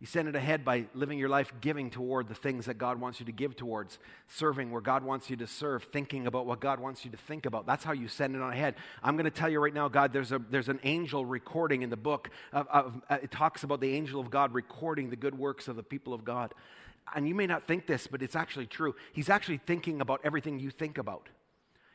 You 0.00 0.06
send 0.06 0.28
it 0.28 0.34
ahead 0.34 0.64
by 0.64 0.86
living 0.94 1.18
your 1.18 1.28
life 1.28 1.52
giving 1.60 1.90
toward 1.90 2.28
the 2.28 2.34
things 2.34 2.64
that 2.64 2.78
God 2.78 2.98
wants 2.98 3.20
you 3.20 3.26
to 3.26 3.32
give 3.32 3.54
towards, 3.54 3.98
serving 4.28 4.70
where 4.70 4.80
God 4.80 5.04
wants 5.04 5.28
you 5.28 5.36
to 5.36 5.46
serve, 5.46 5.84
thinking 5.92 6.26
about 6.26 6.46
what 6.46 6.58
God 6.58 6.80
wants 6.80 7.04
you 7.04 7.10
to 7.10 7.18
think 7.18 7.44
about. 7.44 7.66
That's 7.66 7.84
how 7.84 7.92
you 7.92 8.08
send 8.08 8.34
it 8.34 8.40
on 8.40 8.50
ahead. 8.50 8.76
I'm 9.02 9.16
going 9.16 9.26
to 9.26 9.30
tell 9.30 9.50
you 9.50 9.60
right 9.60 9.74
now, 9.74 9.88
God, 9.88 10.14
there's, 10.14 10.32
a, 10.32 10.40
there's 10.50 10.70
an 10.70 10.80
angel 10.84 11.26
recording 11.26 11.82
in 11.82 11.90
the 11.90 11.98
book. 11.98 12.30
Of, 12.50 12.66
of 12.68 13.02
uh, 13.10 13.18
it 13.22 13.30
talks 13.30 13.62
about 13.62 13.82
the 13.82 13.94
angel 13.94 14.22
of 14.22 14.30
God 14.30 14.54
recording 14.54 15.10
the 15.10 15.16
good 15.16 15.36
works 15.36 15.68
of 15.68 15.76
the 15.76 15.82
people 15.82 16.14
of 16.14 16.24
God. 16.24 16.54
And 17.14 17.28
you 17.28 17.34
may 17.34 17.46
not 17.46 17.66
think 17.66 17.86
this, 17.86 18.06
but 18.06 18.22
it's 18.22 18.36
actually 18.36 18.66
true. 18.68 18.94
He's 19.12 19.28
actually 19.28 19.58
thinking 19.58 20.00
about 20.00 20.22
everything 20.24 20.60
you 20.60 20.70
think 20.70 20.96
about. 20.96 21.28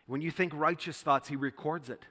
When 0.06 0.22
you 0.22 0.30
think 0.30 0.54
righteous 0.56 1.02
thoughts, 1.02 1.28
he 1.28 1.36
records 1.36 1.90
it. 1.90 2.06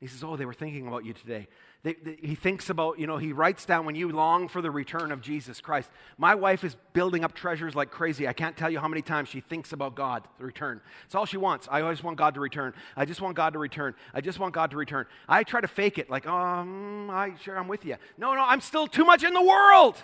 He 0.00 0.08
says, 0.08 0.24
Oh, 0.24 0.34
they 0.34 0.46
were 0.46 0.52
thinking 0.52 0.88
about 0.88 1.04
you 1.04 1.12
today. 1.12 1.46
They, 1.84 1.94
they, 1.94 2.16
he 2.22 2.34
thinks 2.36 2.70
about, 2.70 3.00
you 3.00 3.08
know, 3.08 3.16
he 3.16 3.32
writes 3.32 3.64
down 3.64 3.86
when 3.86 3.96
you 3.96 4.08
long 4.10 4.46
for 4.46 4.62
the 4.62 4.70
return 4.70 5.10
of 5.10 5.20
Jesus 5.20 5.60
Christ. 5.60 5.90
My 6.16 6.36
wife 6.36 6.62
is 6.62 6.76
building 6.92 7.24
up 7.24 7.34
treasures 7.34 7.74
like 7.74 7.90
crazy. 7.90 8.28
I 8.28 8.32
can't 8.32 8.56
tell 8.56 8.70
you 8.70 8.78
how 8.78 8.86
many 8.86 9.02
times 9.02 9.28
she 9.28 9.40
thinks 9.40 9.72
about 9.72 9.96
God, 9.96 10.28
the 10.38 10.44
return. 10.44 10.80
It's 11.06 11.16
all 11.16 11.26
she 11.26 11.38
wants. 11.38 11.66
I 11.68 11.80
always 11.80 12.00
want 12.00 12.18
God 12.18 12.34
to 12.34 12.40
return. 12.40 12.72
I 12.96 13.04
just 13.04 13.20
want 13.20 13.34
God 13.34 13.54
to 13.54 13.58
return. 13.58 13.96
I 14.14 14.20
just 14.20 14.38
want 14.38 14.54
God 14.54 14.70
to 14.70 14.76
return. 14.76 15.06
I 15.28 15.42
try 15.42 15.60
to 15.60 15.66
fake 15.66 15.98
it, 15.98 16.08
like, 16.08 16.24
um, 16.26 17.10
I 17.10 17.34
sure 17.42 17.58
I'm 17.58 17.66
with 17.66 17.84
you. 17.84 17.96
No, 18.16 18.34
no, 18.34 18.44
I'm 18.44 18.60
still 18.60 18.86
too 18.86 19.04
much 19.04 19.24
in 19.24 19.34
the 19.34 19.42
world. 19.42 19.96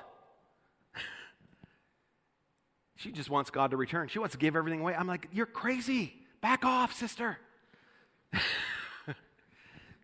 she 2.96 3.12
just 3.12 3.30
wants 3.30 3.50
God 3.50 3.70
to 3.70 3.76
return. 3.76 4.08
She 4.08 4.18
wants 4.18 4.32
to 4.32 4.38
give 4.38 4.56
everything 4.56 4.80
away. 4.80 4.96
I'm 4.96 5.06
like, 5.06 5.28
you're 5.32 5.46
crazy. 5.46 6.14
Back 6.40 6.64
off, 6.64 6.92
sister. 6.92 7.38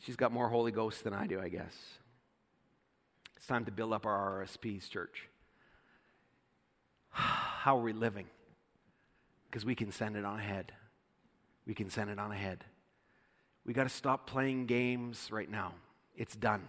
She's 0.04 0.16
got 0.16 0.32
more 0.32 0.50
Holy 0.50 0.70
Ghost 0.70 1.02
than 1.02 1.14
I 1.14 1.26
do, 1.26 1.40
I 1.40 1.48
guess. 1.48 1.74
It's 3.36 3.46
time 3.46 3.64
to 3.64 3.72
build 3.72 3.94
up 3.94 4.04
our 4.04 4.44
RSPs, 4.44 4.90
church. 4.90 5.30
how 7.10 7.78
are 7.78 7.82
we 7.82 7.94
living? 7.94 8.26
Because 9.46 9.64
we 9.64 9.74
can 9.74 9.90
send 9.92 10.16
it 10.16 10.26
on 10.26 10.38
ahead. 10.38 10.72
We 11.66 11.72
can 11.72 11.88
send 11.88 12.10
it 12.10 12.18
on 12.18 12.32
ahead. 12.32 12.64
We 13.64 13.72
got 13.72 13.84
to 13.84 13.88
stop 13.88 14.26
playing 14.26 14.66
games 14.66 15.30
right 15.32 15.50
now. 15.50 15.72
It's 16.14 16.36
done. 16.36 16.68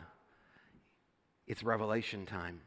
It's 1.46 1.62
revelation 1.62 2.26
time. 2.26 2.62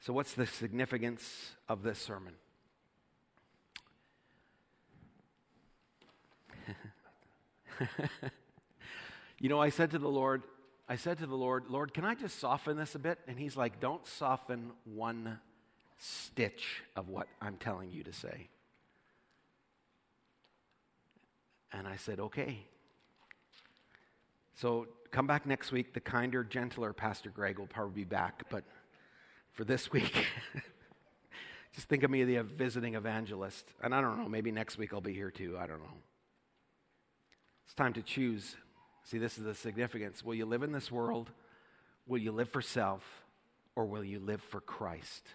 So, 0.00 0.14
what's 0.14 0.32
the 0.32 0.46
significance 0.46 1.56
of 1.68 1.82
this 1.82 1.98
sermon? 1.98 2.32
you 9.38 9.48
know, 9.48 9.60
I 9.60 9.70
said 9.70 9.90
to 9.92 9.98
the 9.98 10.08
Lord, 10.08 10.42
I 10.88 10.96
said 10.96 11.18
to 11.18 11.26
the 11.26 11.36
Lord, 11.36 11.64
Lord, 11.68 11.94
can 11.94 12.04
I 12.04 12.14
just 12.14 12.38
soften 12.38 12.76
this 12.76 12.94
a 12.94 12.98
bit? 12.98 13.18
And 13.28 13.38
He's 13.38 13.56
like, 13.56 13.80
don't 13.80 14.06
soften 14.06 14.72
one 14.84 15.38
stitch 15.98 16.82
of 16.96 17.08
what 17.08 17.28
I'm 17.40 17.56
telling 17.56 17.90
you 17.90 18.02
to 18.04 18.12
say. 18.12 18.48
And 21.72 21.86
I 21.86 21.96
said, 21.96 22.18
okay. 22.18 22.58
So 24.54 24.86
come 25.10 25.26
back 25.26 25.46
next 25.46 25.70
week. 25.70 25.92
The 25.92 26.00
kinder, 26.00 26.42
gentler 26.42 26.92
Pastor 26.92 27.30
Greg 27.30 27.58
will 27.58 27.66
probably 27.66 28.02
be 28.02 28.04
back. 28.04 28.44
But 28.50 28.64
for 29.52 29.64
this 29.64 29.92
week, 29.92 30.26
just 31.74 31.88
think 31.88 32.02
of 32.02 32.10
me 32.10 32.36
a 32.36 32.42
visiting 32.42 32.94
evangelist. 32.94 33.72
And 33.82 33.94
I 33.94 34.00
don't 34.00 34.18
know, 34.18 34.28
maybe 34.28 34.50
next 34.50 34.78
week 34.78 34.92
I'll 34.92 35.00
be 35.00 35.12
here 35.12 35.30
too. 35.30 35.56
I 35.58 35.66
don't 35.66 35.80
know. 35.80 35.94
It's 37.66 37.74
time 37.74 37.92
to 37.94 38.02
choose. 38.02 38.56
See, 39.08 39.16
this 39.16 39.38
is 39.38 39.44
the 39.44 39.54
significance. 39.54 40.22
Will 40.22 40.34
you 40.34 40.44
live 40.44 40.62
in 40.62 40.70
this 40.70 40.92
world? 40.92 41.30
Will 42.06 42.18
you 42.18 42.30
live 42.30 42.50
for 42.50 42.60
self? 42.60 43.02
Or 43.74 43.86
will 43.86 44.04
you 44.04 44.18
live 44.18 44.42
for 44.42 44.60
Christ? 44.60 45.26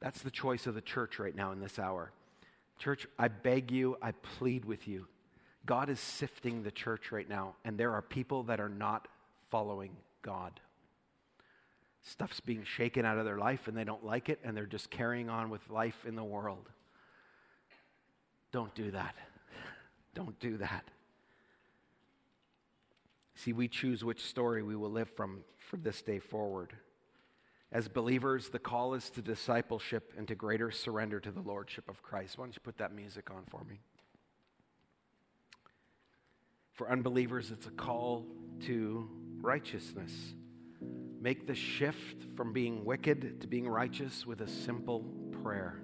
That's 0.00 0.20
the 0.20 0.30
choice 0.30 0.66
of 0.66 0.74
the 0.74 0.82
church 0.82 1.18
right 1.18 1.34
now 1.34 1.52
in 1.52 1.60
this 1.60 1.78
hour. 1.78 2.12
Church, 2.78 3.06
I 3.18 3.28
beg 3.28 3.72
you, 3.72 3.96
I 4.02 4.12
plead 4.12 4.66
with 4.66 4.86
you. 4.86 5.06
God 5.64 5.88
is 5.88 5.98
sifting 5.98 6.62
the 6.62 6.70
church 6.70 7.10
right 7.10 7.26
now, 7.26 7.54
and 7.64 7.78
there 7.78 7.92
are 7.92 8.02
people 8.02 8.42
that 8.44 8.60
are 8.60 8.68
not 8.68 9.08
following 9.50 9.96
God. 10.20 10.60
Stuff's 12.02 12.40
being 12.40 12.64
shaken 12.64 13.06
out 13.06 13.16
of 13.16 13.24
their 13.24 13.38
life, 13.38 13.66
and 13.66 13.74
they 13.74 13.82
don't 13.82 14.04
like 14.04 14.28
it, 14.28 14.40
and 14.44 14.54
they're 14.54 14.66
just 14.66 14.90
carrying 14.90 15.30
on 15.30 15.48
with 15.48 15.70
life 15.70 16.04
in 16.06 16.16
the 16.16 16.22
world. 16.22 16.68
Don't 18.52 18.74
do 18.74 18.90
that. 18.90 19.14
Don't 20.14 20.38
do 20.38 20.58
that. 20.58 20.84
See, 23.36 23.52
we 23.52 23.68
choose 23.68 24.02
which 24.02 24.24
story 24.24 24.62
we 24.62 24.76
will 24.76 24.90
live 24.90 25.10
from 25.10 25.44
from 25.66 25.82
this 25.82 26.02
day 26.02 26.18
forward. 26.18 26.72
As 27.72 27.88
believers, 27.88 28.48
the 28.48 28.58
call 28.58 28.94
is 28.94 29.10
to 29.10 29.22
discipleship 29.22 30.12
and 30.16 30.26
to 30.28 30.34
greater 30.34 30.70
surrender 30.70 31.20
to 31.20 31.30
the 31.30 31.40
Lordship 31.40 31.88
of 31.88 32.02
Christ. 32.02 32.38
Why 32.38 32.44
don't 32.44 32.54
you 32.54 32.60
put 32.62 32.78
that 32.78 32.94
music 32.94 33.30
on 33.30 33.42
for 33.50 33.64
me? 33.64 33.80
For 36.74 36.90
unbelievers, 36.90 37.50
it's 37.50 37.66
a 37.66 37.70
call 37.70 38.26
to 38.66 39.10
righteousness. 39.40 40.12
Make 41.20 41.46
the 41.46 41.54
shift 41.54 42.36
from 42.36 42.52
being 42.52 42.84
wicked 42.84 43.40
to 43.40 43.46
being 43.48 43.68
righteous 43.68 44.24
with 44.24 44.42
a 44.42 44.48
simple 44.48 45.04
prayer. 45.42 45.80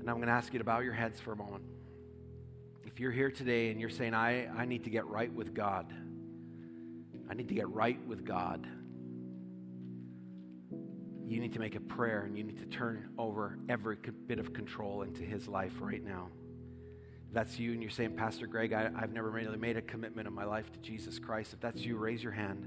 And 0.00 0.10
I'm 0.10 0.16
going 0.16 0.28
to 0.28 0.32
ask 0.32 0.52
you 0.52 0.58
to 0.58 0.64
bow 0.64 0.80
your 0.80 0.94
heads 0.94 1.20
for 1.20 1.32
a 1.32 1.36
moment. 1.36 1.62
If 2.88 3.00
you're 3.00 3.12
here 3.12 3.30
today 3.30 3.70
and 3.70 3.80
you're 3.80 3.90
saying, 3.90 4.14
I, 4.14 4.48
I 4.48 4.64
need 4.64 4.84
to 4.84 4.90
get 4.90 5.06
right 5.06 5.32
with 5.32 5.54
God, 5.54 5.92
I 7.30 7.34
need 7.34 7.48
to 7.48 7.54
get 7.54 7.68
right 7.68 8.04
with 8.06 8.24
God 8.24 8.66
you 11.28 11.40
need 11.40 11.52
to 11.52 11.58
make 11.58 11.74
a 11.74 11.80
prayer 11.80 12.22
and 12.22 12.36
you 12.36 12.44
need 12.44 12.58
to 12.58 12.66
turn 12.66 13.10
over 13.18 13.58
every 13.68 13.96
bit 14.26 14.38
of 14.38 14.52
control 14.52 15.02
into 15.02 15.22
His 15.22 15.46
life 15.46 15.74
right 15.80 16.02
now. 16.02 16.28
If 17.28 17.34
that's 17.34 17.58
you 17.58 17.72
and 17.72 17.82
you're 17.82 17.90
saying, 17.90 18.16
Pastor 18.16 18.46
Greg, 18.46 18.72
I, 18.72 18.90
have 18.98 19.12
never 19.12 19.30
really 19.30 19.58
made 19.58 19.76
a 19.76 19.82
commitment 19.82 20.26
in 20.26 20.34
my 20.34 20.44
life 20.44 20.72
to 20.72 20.78
Jesus 20.78 21.18
Christ. 21.18 21.52
If 21.52 21.60
that's 21.60 21.82
you, 21.82 21.96
raise 21.96 22.22
your 22.22 22.32
hand. 22.32 22.66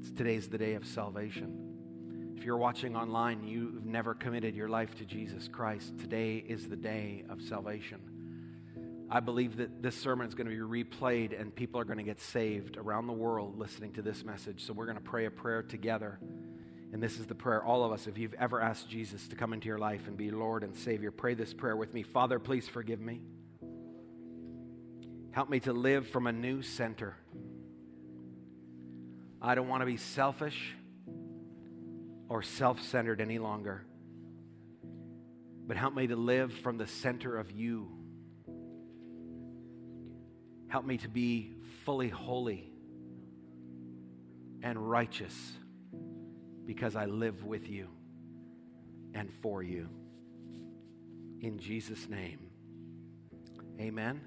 It's, 0.00 0.10
today's 0.10 0.48
the 0.48 0.58
day 0.58 0.74
of 0.74 0.86
salvation. 0.86 2.34
If 2.36 2.44
you're 2.44 2.58
watching 2.58 2.94
online, 2.94 3.42
you've 3.44 3.86
never 3.86 4.12
committed 4.12 4.54
your 4.54 4.68
life 4.68 4.94
to 4.96 5.06
Jesus 5.06 5.48
Christ. 5.48 5.98
Today 5.98 6.36
is 6.36 6.68
the 6.68 6.76
day 6.76 7.24
of 7.30 7.40
salvation. 7.40 8.15
I 9.08 9.20
believe 9.20 9.58
that 9.58 9.82
this 9.82 9.96
sermon 9.96 10.26
is 10.26 10.34
going 10.34 10.48
to 10.48 10.52
be 10.52 10.84
replayed 10.84 11.38
and 11.38 11.54
people 11.54 11.80
are 11.80 11.84
going 11.84 11.98
to 11.98 12.04
get 12.04 12.20
saved 12.20 12.76
around 12.76 13.06
the 13.06 13.12
world 13.12 13.56
listening 13.56 13.92
to 13.92 14.02
this 14.02 14.24
message. 14.24 14.64
So 14.64 14.72
we're 14.72 14.86
going 14.86 14.98
to 14.98 15.02
pray 15.02 15.26
a 15.26 15.30
prayer 15.30 15.62
together. 15.62 16.18
And 16.92 17.02
this 17.02 17.18
is 17.18 17.26
the 17.26 17.34
prayer, 17.34 17.62
all 17.62 17.84
of 17.84 17.92
us, 17.92 18.06
if 18.06 18.18
you've 18.18 18.34
ever 18.34 18.60
asked 18.60 18.88
Jesus 18.88 19.28
to 19.28 19.36
come 19.36 19.52
into 19.52 19.66
your 19.66 19.78
life 19.78 20.08
and 20.08 20.16
be 20.16 20.30
Lord 20.30 20.64
and 20.64 20.74
Savior, 20.74 21.10
pray 21.10 21.34
this 21.34 21.52
prayer 21.52 21.76
with 21.76 21.94
me. 21.94 22.02
Father, 22.02 22.38
please 22.38 22.68
forgive 22.68 23.00
me. 23.00 23.20
Help 25.30 25.50
me 25.50 25.60
to 25.60 25.72
live 25.72 26.08
from 26.08 26.26
a 26.26 26.32
new 26.32 26.62
center. 26.62 27.16
I 29.40 29.54
don't 29.54 29.68
want 29.68 29.82
to 29.82 29.86
be 29.86 29.98
selfish 29.98 30.74
or 32.28 32.42
self 32.42 32.82
centered 32.82 33.20
any 33.20 33.38
longer, 33.38 33.84
but 35.66 35.76
help 35.76 35.94
me 35.94 36.06
to 36.08 36.16
live 36.16 36.52
from 36.52 36.78
the 36.78 36.86
center 36.86 37.36
of 37.36 37.52
you. 37.52 37.95
Help 40.76 40.84
me 40.84 40.98
to 40.98 41.08
be 41.08 41.56
fully 41.86 42.10
holy 42.10 42.70
and 44.62 44.78
righteous 44.90 45.52
because 46.66 46.94
I 46.94 47.06
live 47.06 47.46
with 47.46 47.66
you 47.66 47.88
and 49.14 49.32
for 49.40 49.62
you. 49.62 49.88
In 51.40 51.58
Jesus' 51.58 52.10
name, 52.10 52.50
amen. 53.80 54.20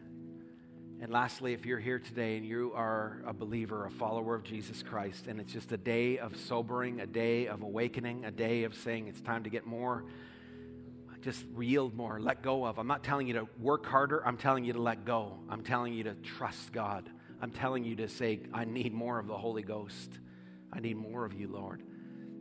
And 1.00 1.12
lastly, 1.12 1.54
if 1.54 1.68
you're 1.68 1.78
here 1.78 2.00
today 2.00 2.36
and 2.38 2.44
you 2.44 2.72
are 2.74 3.22
a 3.28 3.32
believer, 3.32 3.86
a 3.86 3.92
follower 3.92 4.34
of 4.34 4.42
Jesus 4.42 4.82
Christ, 4.82 5.28
and 5.28 5.40
it's 5.40 5.54
just 5.54 5.72
a 5.72 5.78
day 5.78 6.18
of 6.18 6.36
sobering, 6.36 7.00
a 7.00 7.06
day 7.06 7.46
of 7.46 7.62
awakening, 7.62 8.26
a 8.26 8.32
day 8.32 8.64
of 8.64 8.74
saying 8.74 9.08
it's 9.08 9.22
time 9.22 9.44
to 9.44 9.52
get 9.52 9.68
more, 9.68 10.04
just 11.22 11.46
yield 11.60 11.96
more, 11.96 12.20
let 12.20 12.42
go 12.42 12.66
of. 12.66 12.80
I'm 12.80 12.88
not 12.88 13.04
telling 13.04 13.28
you 13.28 13.34
to 13.34 13.48
work 13.60 13.86
harder, 13.86 14.26
I'm 14.26 14.38
telling 14.38 14.64
you 14.64 14.74
to 14.74 14.82
let 14.82 15.06
go. 15.06 15.40
I'm 15.50 15.64
telling 15.64 15.94
you 15.94 16.04
to 16.06 16.16
trust 16.16 16.72
God. 16.72 17.10
I'm 17.42 17.52
telling 17.52 17.84
you 17.84 17.96
to 17.98 18.08
say, 18.08 18.42
I 18.54 18.66
need 18.66 18.94
more 18.94 19.20
of 19.20 19.28
the 19.28 19.38
Holy 19.38 19.62
Ghost. 19.64 20.12
I 20.72 20.80
need 20.80 20.98
more 20.98 21.26
of 21.26 21.34
you, 21.34 21.48
Lord. 21.48 21.82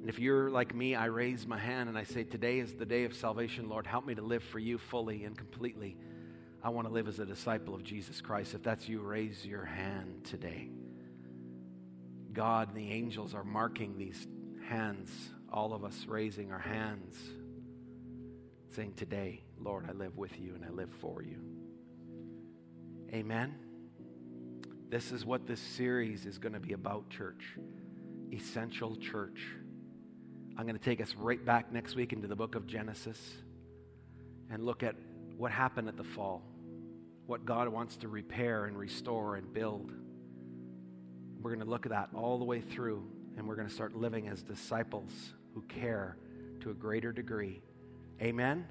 And 0.01 0.09
if 0.09 0.19
you're 0.19 0.51
like 0.51 0.75
me, 0.75 0.95
I 0.95 1.07
raise 1.07 1.47
my 1.47 1.59
hand 1.59 1.89
and 1.89 1.99
I 1.99 2.05
say, 2.05 2.25
Today 2.25 2.59
is 2.59 2.75
the 2.75 2.87
day 2.87 3.05
of 3.05 3.15
salvation, 3.15 3.69
Lord. 3.69 3.87
Help 3.87 4.07
me 4.07 4.15
to 4.15 4.23
live 4.23 4.43
for 4.45 4.59
you 4.59 4.79
fully 4.79 5.25
and 5.25 5.37
completely. 5.37 5.97
I 6.63 6.71
want 6.71 6.87
to 6.89 6.93
live 6.93 7.09
as 7.09 7.19
a 7.19 7.27
disciple 7.27 7.75
of 7.75 7.85
Jesus 7.85 8.21
Christ. 8.21 8.55
If 8.55 8.63
that's 8.63 8.89
you, 8.89 9.01
raise 9.01 9.45
your 9.45 9.65
hand 9.65 10.25
today. 10.25 10.69
God 12.33 12.69
and 12.69 12.77
the 12.77 12.93
angels 12.93 13.35
are 13.35 13.45
marking 13.45 13.97
these 13.97 14.27
hands, 14.69 15.11
all 15.53 15.73
of 15.73 15.85
us 15.85 16.05
raising 16.07 16.53
our 16.53 16.59
hands, 16.59 17.17
saying, 18.75 18.95
Today, 18.95 19.43
Lord, 19.59 19.87
I 19.89 19.93
live 19.93 20.17
with 20.17 20.39
you 20.39 20.55
and 20.55 20.65
I 20.65 20.71
live 20.71 20.91
for 21.01 21.23
you. 21.23 21.39
Amen. 23.13 23.55
This 24.91 25.13
is 25.13 25.25
what 25.25 25.47
this 25.47 25.61
series 25.61 26.27
is 26.27 26.39
going 26.39 26.55
to 26.55 26.61
be 26.61 26.73
about, 26.73 27.11
church. 27.11 27.57
Essential 28.33 28.97
church. 28.97 29.41
I'm 30.57 30.65
going 30.65 30.79
to 30.79 30.85
take 30.85 31.01
us 31.01 31.15
right 31.15 31.43
back 31.45 31.73
next 31.73 31.95
week 31.95 32.13
into 32.13 32.27
the 32.27 32.37
book 32.37 32.55
of 32.55 32.67
Genesis 32.67 33.19
and 34.51 34.65
look 34.65 34.83
at 34.83 34.97
what 35.37 35.53
happened 35.53 35.89
at 35.89 35.97
the 35.97 36.05
fall, 36.05 36.43
what 37.27 37.45
God 37.45 37.69
wants 37.69 37.97
to 37.99 38.09
repair 38.09 38.65
and 38.65 38.77
restore 38.77 39.37
and 39.37 39.53
build. 39.53 39.93
We're 41.41 41.51
going 41.51 41.65
to 41.65 41.71
look 41.71 41.87
at 41.87 41.91
that 41.91 42.09
all 42.15 42.39
the 42.39 42.45
way 42.45 42.61
through, 42.61 43.05
and 43.37 43.47
we're 43.47 43.57
going 43.57 43.69
to 43.69 43.75
start 43.75 43.95
living 43.95 44.29
as 44.29 44.43
disciples 44.43 45.13
who 45.55 45.63
care 45.63 46.17
to 46.61 46.71
a 46.71 46.75
greater 46.75 47.13
degree. 47.13 47.63
Amen. 48.21 48.67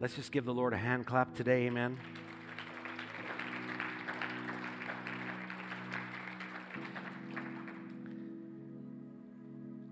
Let's 0.00 0.14
just 0.14 0.32
give 0.32 0.44
the 0.44 0.52
Lord 0.52 0.72
a 0.72 0.76
hand 0.76 1.06
clap 1.06 1.34
today. 1.34 1.66
Amen. 1.66 1.96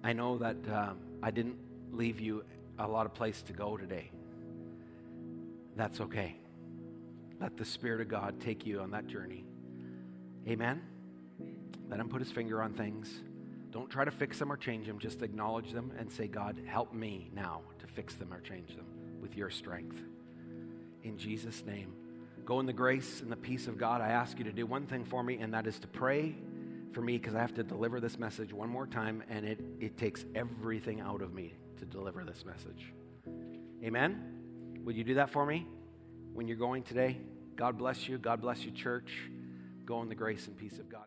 I 0.03 0.13
know 0.13 0.37
that 0.39 0.57
um, 0.69 0.99
I 1.23 1.31
didn't 1.31 1.59
leave 1.93 2.19
you 2.19 2.45
a 2.79 2.89
lot 2.89 3.07
of 3.07 3.15
place 3.15 3.41
to 3.43 3.53
go 3.53 3.77
today. 3.77 4.11
That's 5.77 6.01
okay. 6.01 6.37
Let 7.41 7.57
the 7.57 7.65
Spirit 7.65 8.01
of 8.01 8.09
God 8.09 8.41
take 8.41 8.67
you 8.67 8.81
on 8.81 8.91
that 8.91 9.07
journey. 9.07 9.45
Amen. 10.49 10.83
Let 11.89 12.01
Him 12.01 12.09
put 12.09 12.21
His 12.21 12.33
finger 12.33 12.61
on 12.63 12.75
things. 12.75 13.23
Don't 13.75 13.91
try 13.91 14.05
to 14.05 14.13
fix 14.13 14.39
them 14.39 14.53
or 14.53 14.57
change 14.57 14.87
them. 14.87 15.01
Just 15.01 15.21
acknowledge 15.23 15.73
them 15.73 15.91
and 15.99 16.11
say, 16.11 16.29
God, 16.29 16.63
help 16.65 16.95
me 16.95 17.29
now 17.35 17.63
to 17.81 17.89
fix 17.89 18.15
them 18.15 18.33
or 18.33 18.41
change 18.41 18.77
them 18.77 18.87
with 19.21 19.37
your 19.37 19.51
strength. 19.51 20.01
In 21.03 21.19
Jesus' 21.19 21.65
name. 21.67 21.93
Go 22.45 22.61
in 22.61 22.67
the 22.67 22.73
grace 22.73 23.21
and 23.21 23.33
the 23.33 23.37
peace 23.37 23.67
of 23.67 23.77
God. 23.77 24.01
I 24.01 24.11
ask 24.11 24.39
you 24.39 24.45
to 24.45 24.53
do 24.53 24.65
one 24.65 24.87
thing 24.87 25.05
for 25.05 25.25
me, 25.25 25.39
and 25.39 25.53
that 25.55 25.67
is 25.67 25.81
to 25.81 25.89
pray 25.89 26.37
for 26.93 27.01
me 27.01 27.19
because 27.19 27.35
I 27.35 27.41
have 27.41 27.55
to 27.55 27.65
deliver 27.65 27.99
this 27.99 28.17
message 28.17 28.53
one 28.53 28.69
more 28.69 28.87
time, 28.87 29.25
and 29.29 29.45
it, 29.45 29.59
it 29.81 29.99
takes 29.99 30.25
everything 30.37 31.01
out 31.01 31.21
of 31.21 31.35
me 31.35 31.55
to 31.79 31.85
deliver 31.85 32.23
this 32.23 32.45
message. 32.45 32.93
Amen? 33.83 34.83
Would 34.85 34.95
you 34.95 35.03
do 35.03 35.15
that 35.15 35.31
for 35.31 35.45
me 35.45 35.67
when 36.33 36.47
you're 36.47 36.57
going 36.57 36.85
today? 36.85 37.19
God 37.57 37.77
bless 37.77 38.09
you. 38.09 38.19
God 38.19 38.41
bless 38.41 38.65
you, 38.65 38.71
church. 38.71 39.11
Go 39.85 40.01
in 40.01 40.09
the 40.09 40.15
grace 40.15 40.47
and 40.47 40.57
peace 40.57 40.79
of 40.79 40.89
God. 40.89 41.07